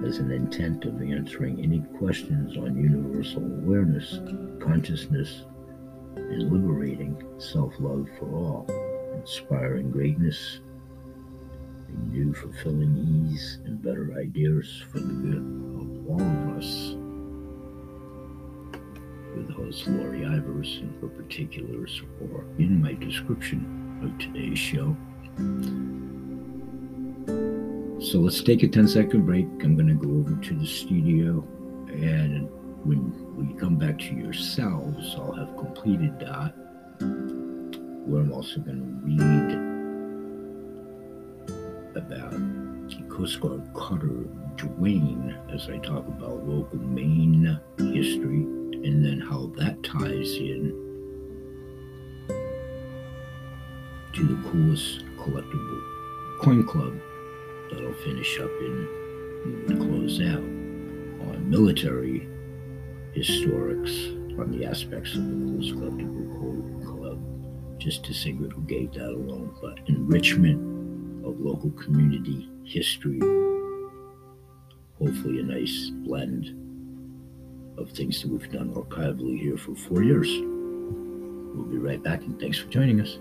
as 0.07 0.19
an 0.19 0.31
intent 0.31 0.85
of 0.85 1.01
answering 1.01 1.59
any 1.61 1.79
questions 1.97 2.57
on 2.57 2.77
universal 2.77 3.43
awareness, 3.43 4.19
consciousness, 4.59 5.43
and 6.15 6.51
liberating 6.51 7.21
self 7.37 7.73
love 7.79 8.07
for 8.17 8.33
all, 8.33 8.65
inspiring 9.25 9.89
greatness, 9.89 10.59
and 11.87 12.11
new 12.11 12.31
fulfilling 12.31 13.27
ease 13.27 13.57
and 13.65 13.81
better 13.81 14.13
ideas 14.19 14.83
for 14.91 14.99
the 14.99 15.13
good 15.13 15.37
of 15.81 16.09
all 16.11 16.21
of 16.21 16.57
us. 16.59 16.93
With 19.35 19.49
host 19.49 19.87
Lori 19.87 20.19
Ivers 20.19 20.79
and 20.79 21.01
her 21.01 21.07
particulars 21.07 22.03
or 22.21 22.45
in 22.59 22.79
my 22.79 22.93
description 22.93 23.99
of 24.03 24.15
today's 24.19 24.59
show. 24.59 24.95
So 27.99 28.19
let's 28.19 28.43
take 28.43 28.61
a 28.61 28.67
10 28.67 28.87
second 28.87 29.25
break. 29.25 29.47
I'm 29.63 29.75
going 29.75 29.87
to 29.87 29.95
go 29.95 30.11
over 30.19 30.39
to 30.39 30.53
the 30.53 30.67
studio, 30.67 31.43
and 31.87 32.47
when 32.85 33.11
we 33.35 33.59
come 33.59 33.77
back 33.77 33.97
to 33.97 34.13
yourselves, 34.13 35.15
I'll 35.17 35.33
have 35.33 35.57
completed 35.57 36.19
that. 36.19 37.34
Where 38.05 38.21
I'm 38.21 38.31
also 38.31 38.59
going 38.59 38.79
to 38.79 38.85
read 39.03 39.65
about 41.95 43.09
Coast 43.09 43.39
Guard 43.39 43.63
Cutter 43.73 44.25
Duane 44.57 45.35
as 45.51 45.69
I 45.69 45.77
talk 45.77 46.05
about 46.07 46.45
local 46.45 46.79
Maine 46.79 47.59
history 47.77 48.43
and 48.85 49.03
then 49.03 49.19
how 49.21 49.51
that 49.57 49.81
ties 49.83 50.35
in 50.35 50.73
to 54.13 54.23
the 54.23 54.49
coolest 54.49 55.03
collectible 55.17 55.81
coin 56.41 56.63
club 56.65 56.93
that'll 57.71 57.93
finish 58.03 58.39
up 58.39 58.51
in 58.61 58.87
and 59.67 59.79
close 59.79 60.21
out 60.21 60.43
on 61.27 61.49
military 61.49 62.27
historics 63.15 64.13
on 64.39 64.51
the 64.51 64.65
aspects 64.65 65.15
of 65.15 65.23
the 65.25 65.31
coolest 65.31 65.73
collectible 65.75 66.39
coin 66.39 66.81
club 66.85 66.94
just 67.85 68.03
to 68.03 68.13
segregate 68.13 68.91
that 68.93 69.09
alone 69.09 69.55
but 69.61 69.79
enrichment 69.87 70.59
of 71.25 71.39
local 71.39 71.69
community 71.71 72.49
history 72.63 73.19
hopefully 74.99 75.39
a 75.39 75.43
nice 75.43 75.91
blend 76.05 76.65
of 77.77 77.91
things 77.91 78.21
that 78.21 78.29
we've 78.29 78.51
done 78.51 78.73
archivally 78.73 79.39
here 79.39 79.57
for 79.57 79.75
four 79.75 80.01
years. 80.03 80.29
We'll 80.29 81.65
be 81.65 81.77
right 81.77 82.01
back, 82.01 82.21
and 82.21 82.39
thanks 82.39 82.57
for 82.57 82.67
joining 82.69 83.01
us. 83.01 83.17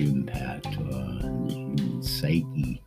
Impact 0.00 0.66
on 0.66 1.46
the 1.46 1.54
human 1.54 1.98
uh, 1.98 2.02
psyche 2.02 2.82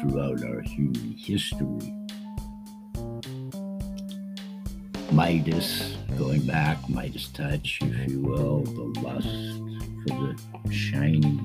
throughout 0.00 0.42
our 0.44 0.60
human 0.60 1.14
history 1.16 1.92
Midas, 5.12 5.96
going 6.18 6.44
back, 6.46 6.76
Midas 6.88 7.28
touch, 7.28 7.78
if 7.80 8.10
you 8.10 8.20
will, 8.20 8.62
the 8.62 9.00
lust 9.00 9.26
for 10.02 10.14
the 10.14 10.72
shiny 10.72 11.38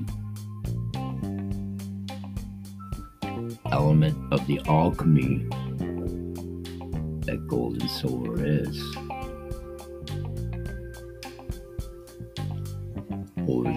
element 3.70 4.16
of 4.32 4.46
the 4.46 4.60
alchemy 4.66 5.46
that 7.24 7.46
gold 7.46 7.80
and 7.80 7.90
silver 7.90 8.44
is. 8.44 8.78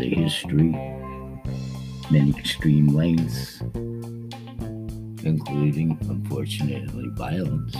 History, 0.10 0.72
many 2.12 2.32
extreme 2.38 2.88
lengths, 2.88 3.62
including, 5.24 5.98
unfortunately, 6.10 7.08
violence, 7.14 7.76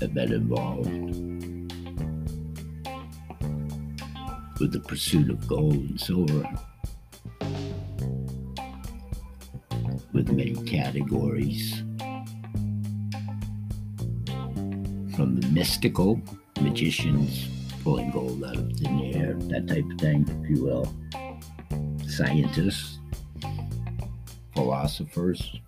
have 0.00 0.14
been 0.14 0.32
involved 0.32 0.90
with 4.60 4.72
the 4.72 4.80
pursuit 4.86 5.30
of 5.30 5.46
gold 5.48 5.74
and 5.74 6.00
silver. 6.00 6.48
with 10.12 10.32
many 10.32 10.54
categories 10.64 11.84
from 15.14 15.38
the 15.38 15.48
mystical 15.52 16.20
magicians 16.60 17.48
pulling 17.82 18.10
gold 18.10 18.44
out 18.44 18.56
of 18.56 18.72
thin 18.74 19.00
air, 19.14 19.34
that 19.34 19.66
type 19.66 19.84
of 19.90 19.98
thing, 19.98 20.26
if 20.42 20.50
you 20.50 20.64
will. 20.64 20.94
Scientists, 22.06 22.98
philosophers. 24.54 25.60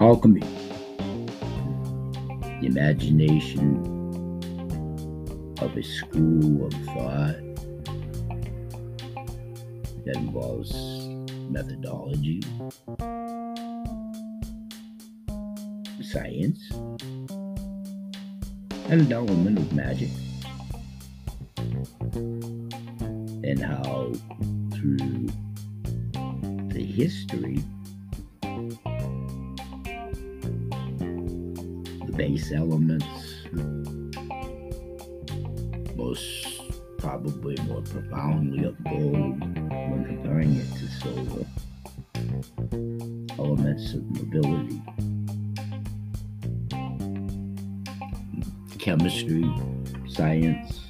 Alchemy, 0.00 0.40
the 2.60 2.66
imagination 2.66 3.84
of 5.60 5.76
a 5.76 5.82
school 5.82 6.66
of 6.66 6.72
thought 6.72 7.47
that 10.08 10.16
involves 10.16 10.72
methodology, 11.50 12.40
science, 16.02 16.70
and 18.88 19.02
an 19.02 19.12
element 19.12 19.58
of 19.58 19.70
magic. 19.74 20.08
And 23.44 23.60
how 23.62 24.14
through 24.72 25.28
the 26.72 26.82
history, 26.82 27.62
the 32.06 32.12
base 32.16 32.50
elements, 32.52 33.04
most 35.94 36.62
probably 36.96 37.56
more 37.66 37.82
profoundly 37.82 38.64
of 38.64 38.82
gold 38.84 39.67
when 39.90 40.04
comparing 40.04 40.54
it 40.54 40.66
to 40.76 40.86
solar 41.00 41.46
elements 43.38 43.94
of 43.94 44.02
mobility, 44.10 44.82
chemistry, 48.78 49.50
science. 50.08 50.80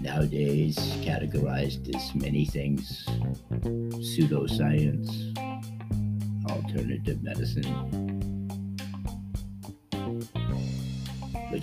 Nowadays, 0.00 0.76
categorized 1.02 1.94
as 1.94 2.14
many 2.14 2.44
things 2.44 3.06
pseudoscience, 4.02 5.36
alternative 6.50 7.22
medicine, 7.22 8.31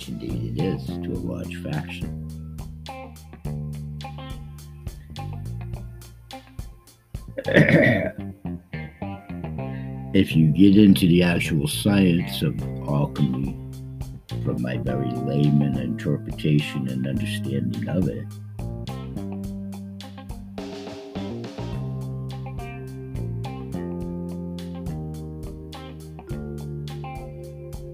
which 0.00 0.08
indeed 0.08 0.58
it 0.58 0.64
is 0.64 0.86
to 0.86 1.12
a 1.12 1.20
large 1.20 1.60
fraction. 1.60 2.26
if 10.14 10.34
you 10.34 10.46
get 10.52 10.78
into 10.78 11.06
the 11.06 11.22
actual 11.22 11.68
science 11.68 12.40
of 12.40 12.58
alchemy, 12.88 13.54
from 14.42 14.62
my 14.62 14.78
very 14.78 15.10
layman 15.10 15.76
interpretation 15.76 16.88
and 16.88 17.06
understanding 17.06 17.86
of 17.86 18.08
it, 18.08 18.24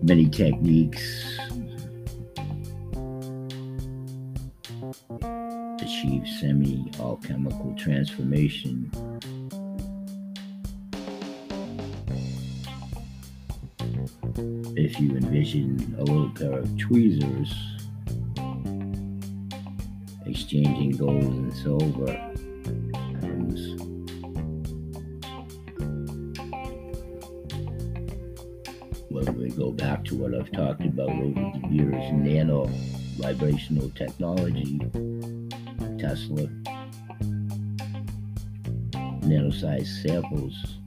many 0.05 0.29
techniques 0.29 1.26
achieve 5.87 6.27
semi 6.41 6.85
alchemical 6.99 7.73
transformation 7.79 8.91
if 14.77 14.99
you 14.99 15.17
envision 15.17 15.95
a 16.01 16.03
little 16.03 16.29
pair 16.31 16.59
of 16.59 16.77
tweezers 16.77 17.55
exchanging 20.27 20.91
gold 20.97 21.23
and 21.23 21.55
silver. 21.55 22.13
When 29.09 29.39
we 29.39 29.51
go 29.51 29.71
back 29.71 30.05
to 30.07 30.17
what 30.17 30.35
I've 30.35 30.51
talked 30.51 30.85
about 30.85 31.11
over 31.11 31.29
the 31.31 31.69
years, 31.71 32.13
nano 32.13 32.69
vibrational 33.19 33.91
technology, 33.91 34.81
Tesla, 36.07 36.49
nano-sized 39.23 40.07
samples 40.07 40.79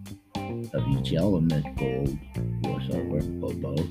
of 0.74 0.88
each 0.92 1.12
element, 1.14 1.66
gold 1.78 2.18
or 2.66 2.82
silver 2.84 3.18
or 3.42 3.54
both. 3.56 3.90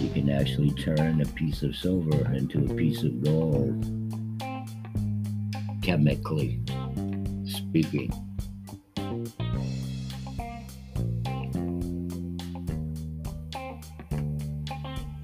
You 0.00 0.08
can 0.14 0.30
actually 0.30 0.70
turn 0.70 1.20
a 1.20 1.26
piece 1.26 1.62
of 1.62 1.76
silver 1.76 2.32
into 2.34 2.64
a 2.64 2.74
piece 2.74 3.02
of 3.02 3.22
gold, 3.22 3.84
chemically 5.82 6.62
speaking. 7.44 8.10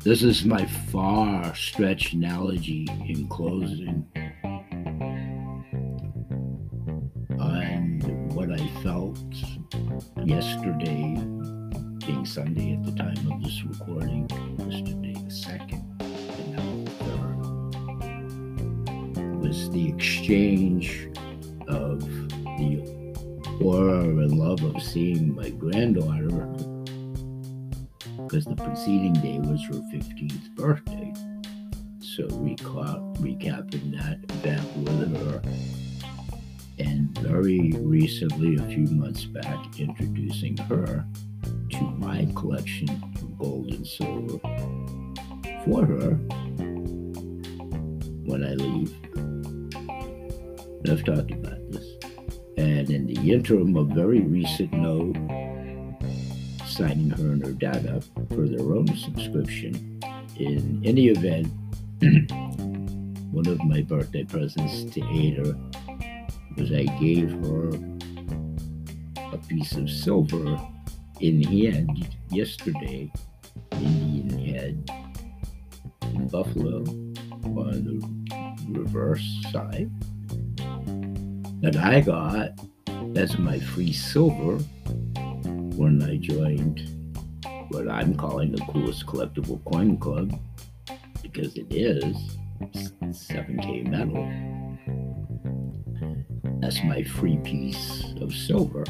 This 0.09 0.23
is 0.23 0.43
my 0.47 0.65
far 0.65 1.55
stretched 1.55 2.15
analogy 2.15 2.87
in 3.07 3.29
closing. 3.29 4.07
On 7.39 8.01
what 8.33 8.51
I 8.51 8.67
felt 8.83 9.19
yesterday, 10.25 11.15
being 12.07 12.25
Sunday 12.25 12.73
at 12.73 12.85
the 12.87 12.93
time 12.93 13.31
of 13.31 13.43
this 13.43 13.63
recording, 13.65 14.27
yesterday 14.59 15.13
the 15.13 15.31
second, 15.31 15.85
and 16.01 16.57
now 16.57 16.85
the 16.87 16.91
third, 19.15 19.41
was 19.41 19.71
the 19.73 19.91
exchange 19.91 21.11
of 21.69 22.01
the 22.01 22.81
horror 23.61 24.23
and 24.23 24.39
love 24.39 24.63
of 24.63 24.83
seeing 24.83 25.35
my 25.35 25.51
granddaughter 25.51 26.49
because 28.29 28.45
the 28.45 28.57
preceding 28.57 29.15
day 29.15 29.39
was 29.39 29.65
her 29.65 29.81
15th 29.91 30.55
birthday. 30.55 31.15
So 32.01 32.25
recap, 32.27 33.17
recapping 33.17 33.97
that 33.97 34.19
event 34.31 34.77
with 34.77 35.17
her, 35.17 35.41
and 36.79 37.17
very 37.21 37.73
recently, 37.79 38.57
a 38.57 38.67
few 38.67 38.87
months 38.95 39.25
back, 39.25 39.81
introducing 39.81 40.59
her 40.59 41.07
to 41.71 41.83
my 41.83 42.29
collection 42.37 42.91
of 42.91 43.39
gold 43.39 43.73
and 43.73 43.87
silver 43.87 44.39
for 45.65 45.87
her 45.87 46.15
when 48.27 48.45
I 48.45 48.55
leave. 48.55 48.95
I've 50.91 51.05
talked 51.05 51.31
about 51.31 51.73
this. 51.73 51.87
And 52.59 52.91
in 52.91 53.07
the 53.07 53.33
interim, 53.33 53.77
a 53.77 53.85
very 53.85 54.21
recent 54.21 54.73
note 54.73 55.17
signing 56.79 57.11
her 57.11 57.33
and 57.33 57.45
her 57.45 57.51
dad 57.51 57.85
up 57.89 58.05
for 58.29 58.47
their 58.47 58.73
own 58.73 58.87
subscription. 58.97 60.01
In 60.37 60.81
any 60.85 61.09
event, 61.09 61.49
one 63.33 63.49
of 63.49 63.61
my 63.65 63.83
birthday 63.83 64.23
presents 64.23 64.85
to 64.95 65.03
Ada 65.11 65.59
was 66.57 66.71
I 66.71 66.85
gave 67.01 67.33
her 67.45 67.71
a 69.33 69.39
piece 69.49 69.73
of 69.73 69.91
silver 69.91 70.57
in 71.19 71.43
hand 71.43 72.17
yesterday, 72.31 73.11
in 73.73 73.79
Indian 73.81 74.55
head 74.55 74.91
in 76.03 76.29
Buffalo 76.29 76.85
on 77.43 77.83
the 78.71 78.79
reverse 78.79 79.27
side 79.51 79.91
that 81.61 81.75
I 81.75 82.01
got 82.03 82.51
as 83.17 83.37
my 83.37 83.59
free 83.59 83.93
silver 83.93 84.61
when 85.79 86.03
I 86.03 86.17
joined 86.17 86.81
what 87.69 87.89
I'm 87.89 88.17
calling 88.17 88.51
the 88.51 88.61
coolest 88.63 89.07
collectible 89.07 89.65
coin 89.65 89.97
club 89.97 90.37
because 91.23 91.57
it 91.57 91.67
is 91.71 92.37
7K 92.75 93.87
metal. 93.87 94.29
That's 96.61 96.83
my 96.83 97.05
free 97.05 97.37
piece 97.37 98.13
of 98.21 98.35
silver 98.35 98.83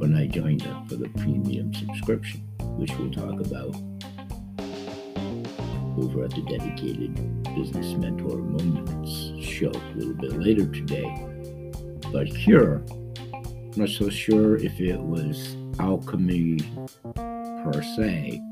when 0.00 0.16
I 0.16 0.26
joined 0.26 0.66
up 0.66 0.88
for 0.88 0.96
the 0.96 1.08
premium 1.10 1.72
subscription, 1.72 2.40
which 2.58 2.90
we'll 2.98 3.12
talk 3.12 3.46
about 3.46 3.76
over 5.98 6.24
at 6.24 6.32
the 6.32 6.44
dedicated 6.50 7.14
Business 7.54 7.94
Mentor 7.94 8.38
Moments 8.38 9.46
show 9.46 9.70
a 9.70 9.94
little 9.94 10.14
bit 10.14 10.32
later 10.32 10.66
today. 10.66 11.28
But 12.10 12.26
here, 12.26 12.82
not 13.76 13.88
so 13.88 14.10
sure 14.10 14.56
if 14.56 14.80
it 14.80 15.00
was 15.00 15.56
alchemy 15.78 16.58
per 17.14 17.82
se, 17.96 18.42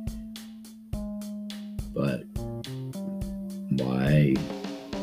but 1.92 2.22
my 3.70 4.34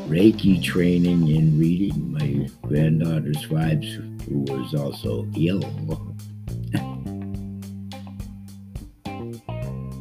Reiki 0.08 0.62
training 0.62 1.28
in 1.28 1.58
reading 1.58 2.12
my 2.12 2.48
granddaughter's 2.66 3.46
vibes, 3.46 3.94
who 4.24 4.40
was 4.52 4.74
also 4.74 5.26
ill. 5.36 5.62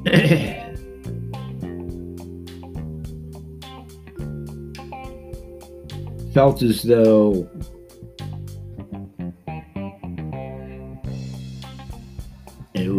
Felt 6.33 6.61
as 6.61 6.83
though 6.83 7.49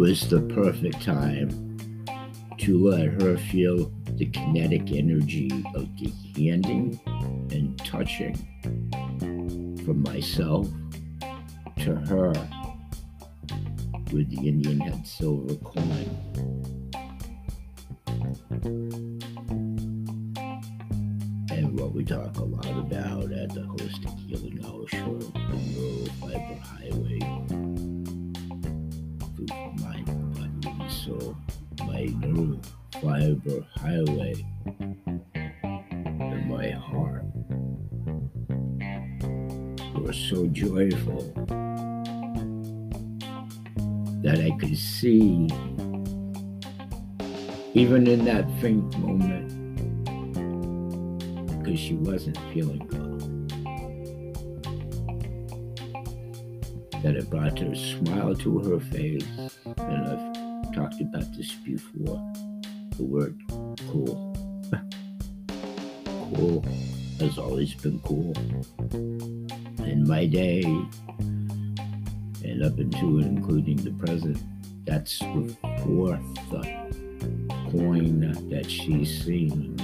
was 0.09 0.27
the 0.27 0.41
perfect 0.55 0.99
time 1.03 1.77
to 2.57 2.83
let 2.89 3.21
her 3.21 3.37
feel 3.37 3.91
the 4.15 4.25
kinetic 4.25 4.91
energy 4.91 5.51
of 5.75 5.87
the 5.99 6.11
handing 6.35 6.99
and 7.51 7.77
touching 7.85 8.35
from 9.85 10.01
myself 10.01 10.67
to 11.77 11.93
her 11.93 12.33
with 14.11 14.27
the 14.31 14.47
Indian 14.47 14.79
head 14.79 15.05
silver 15.05 15.53
coin. 15.57 16.09
And 21.51 21.79
what 21.79 21.93
we 21.93 22.03
talk 22.03 22.35
a 22.39 22.43
lot 22.43 22.65
about 22.65 23.31
at 23.31 23.53
the 23.53 23.61
Holistic 23.61 24.17
Healing 24.27 24.59
Hour 24.65 24.87
show, 24.87 25.19
the 25.19 25.29
Neurofiber 25.69 26.59
Highway, 26.61 27.19
food, 29.39 29.81
mind, 29.81 29.98
body, 31.07 31.35
my 31.81 32.07
soul, 32.07 32.59
fiber 33.01 33.65
highway 33.75 34.33
in 34.79 36.47
my 36.47 36.69
heart 36.71 37.23
was 39.95 40.15
so 40.15 40.47
joyful 40.47 41.33
that 44.21 44.39
I 44.39 44.51
could 44.59 44.77
see, 44.77 45.47
even 47.73 48.07
in 48.07 48.25
that 48.25 48.49
faint 48.59 48.97
moment, 48.99 49.49
because 51.59 51.79
she 51.79 51.93
wasn't 51.95 52.37
feeling 52.53 52.85
well, 52.91 53.17
that 57.03 57.15
it 57.15 57.29
brought 57.29 57.61
a 57.61 57.75
smile 57.75 58.35
to 58.35 58.59
her 58.59 58.79
face. 58.79 59.58
About 61.01 61.33
this 61.33 61.53
before 61.53 62.21
the 62.97 63.03
word 63.03 63.39
cool. 63.89 64.35
cool 66.35 66.65
has 67.21 67.37
always 67.37 67.73
been 67.75 67.99
cool. 68.01 68.33
In 69.85 70.05
my 70.05 70.25
day, 70.25 70.61
and 72.43 72.63
up 72.63 72.77
into 72.77 73.19
and 73.19 73.37
including 73.37 73.77
the 73.77 73.91
present, 73.91 74.37
that's 74.85 75.19
the 75.19 75.55
fourth 75.85 76.21
coin 77.71 78.19
that 78.49 78.69
she's 78.69 79.23
seen 79.23 79.77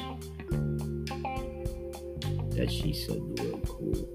that 2.51 2.69
she 2.69 2.91
said 2.91 3.21
the 3.35 3.43
word 3.43 3.63
cool. 3.69 4.09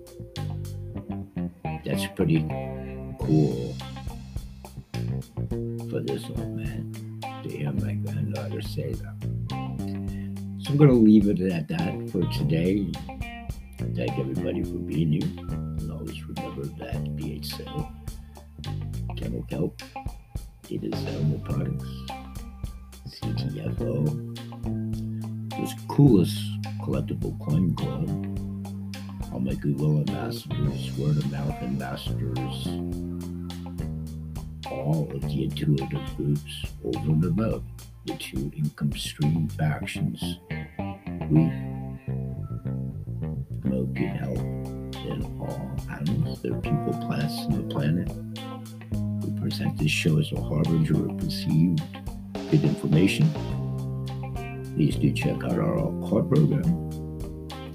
That's 1.85 2.07
pretty 2.15 2.47
cool 3.21 3.75
this 6.11 6.25
old 6.31 6.57
man 6.57 6.93
to 7.45 7.49
hear 7.49 7.71
my 7.73 7.93
granddaughter 7.93 8.61
say 8.61 8.93
that. 8.95 9.15
So 10.61 10.71
I'm 10.71 10.77
going 10.77 10.91
to 10.91 10.97
leave 10.97 11.29
it 11.29 11.41
at 11.53 11.69
that 11.69 12.11
for 12.11 12.23
today. 12.33 12.91
Thank 13.95 14.19
everybody 14.19 14.65
for 14.65 14.79
being 14.79 15.13
here. 15.13 15.23
And 15.49 15.91
always 15.93 16.21
remember 16.25 16.65
that 16.65 17.05
BHCell, 17.17 17.93
Camel 19.17 19.47
Kelp, 19.49 19.81
it 20.69 20.83
is 20.83 21.07
Animal 21.07 21.39
Products, 21.45 21.85
CTFO, 23.07 24.37
this 25.61 25.75
coolest 25.87 26.43
collectible 26.83 27.39
coin 27.39 27.73
club, 27.77 28.09
all 29.33 29.39
my 29.39 29.55
Google 29.55 29.99
ambassadors, 29.99 30.91
word 30.99 31.19
of 31.19 31.31
mouth 31.31 31.63
ambassadors, 31.63 32.67
all 34.91 35.09
of 35.13 35.21
the 35.23 35.45
intuitive 35.45 36.17
groups 36.17 36.65
over 36.85 36.99
and 36.99 37.25
above 37.25 37.63
the 38.07 38.15
two 38.17 38.51
income 38.57 38.93
stream 38.93 39.49
factions. 39.51 40.21
We 41.31 41.49
promote 43.61 43.95
good 43.95 44.17
health 44.23 44.39
in 45.07 45.23
all 45.41 45.77
animals, 45.91 46.43
their 46.43 46.55
people, 46.55 46.93
plants, 47.07 47.39
and 47.43 47.55
the 47.59 47.73
planet. 47.73 48.11
We 49.25 49.41
present 49.41 49.79
this 49.79 49.93
show 49.93 50.19
as 50.19 50.33
a 50.33 50.41
harbinger 50.41 51.09
of 51.09 51.19
perceived 51.19 51.83
good 52.51 52.65
information. 52.65 53.31
Please 54.75 54.97
do 54.97 55.13
check 55.13 55.45
out 55.45 55.59
our 55.59 56.09
card 56.09 56.29
program. 56.29 56.90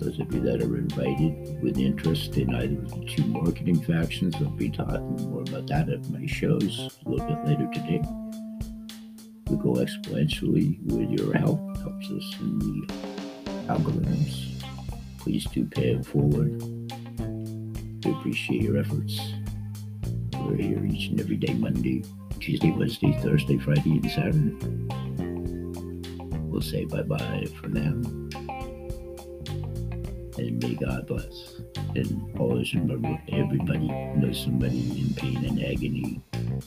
Those 0.06 0.20
of 0.20 0.32
you 0.36 0.42
that 0.42 0.62
are 0.62 0.78
invited 0.78 1.60
with 1.64 1.80
interest 1.80 2.38
in 2.38 2.54
either 2.54 2.78
of 2.78 2.92
the 2.92 3.06
two 3.06 3.26
marketing 3.26 3.82
factions, 3.82 4.36
I'll 4.36 4.52
be 4.52 4.70
talking 4.70 5.16
more 5.32 5.42
about 5.42 5.66
that 5.70 5.90
at 5.90 6.08
my 6.12 6.28
shows 6.28 6.96
a 7.04 7.10
little 7.10 7.26
bit 7.26 7.44
later 7.44 7.68
today. 7.74 8.02
We 9.50 9.58
go 9.58 9.74
exponentially 9.82 10.80
with 10.84 11.10
your 11.10 11.36
help, 11.36 11.60
helps 11.78 12.06
us 12.12 12.36
in 12.40 12.60
the 12.60 12.94
algorithms. 13.66 14.64
Please 15.18 15.46
do 15.46 15.66
pay 15.66 15.94
it 15.94 16.06
forward. 16.06 16.62
We 18.06 18.12
appreciate 18.12 18.62
your 18.62 18.78
efforts. 18.78 19.20
We're 20.38 20.58
here 20.58 20.86
each 20.86 21.10
and 21.10 21.20
every 21.20 21.38
day, 21.38 21.56
Monday, 21.56 22.04
Tuesday, 22.40 22.70
Wednesday, 22.70 23.20
Thursday, 23.24 23.58
Friday, 23.58 23.94
and 24.04 24.12
Saturday. 24.12 24.56
We'll 26.44 26.62
say 26.62 26.86
bye 26.86 27.02
bye 27.02 27.48
for 27.60 27.70
now 27.70 28.35
and 30.38 30.62
may 30.62 30.76
God 30.76 31.08
bless. 31.08 31.62
And 31.96 32.40
always 32.40 32.74
remember 32.74 33.20
everybody 33.30 33.88
knows 33.88 34.44
somebody 34.44 35.02
in 35.02 35.14
pain 35.16 35.46
and 35.46 35.64
agony, 35.64 36.22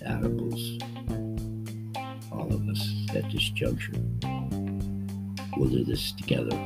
animals, 0.05 0.79
all 2.33 2.53
of 2.53 2.69
us 2.69 2.95
at 3.14 3.31
this 3.31 3.49
juncture. 3.51 3.93
We'll 5.57 5.71
do 5.71 5.85
this 5.85 6.12
together. 6.12 6.57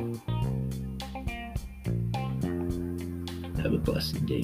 Have 3.63 3.73
a 3.73 3.79
blessed 3.79 4.27
day. 4.27 4.43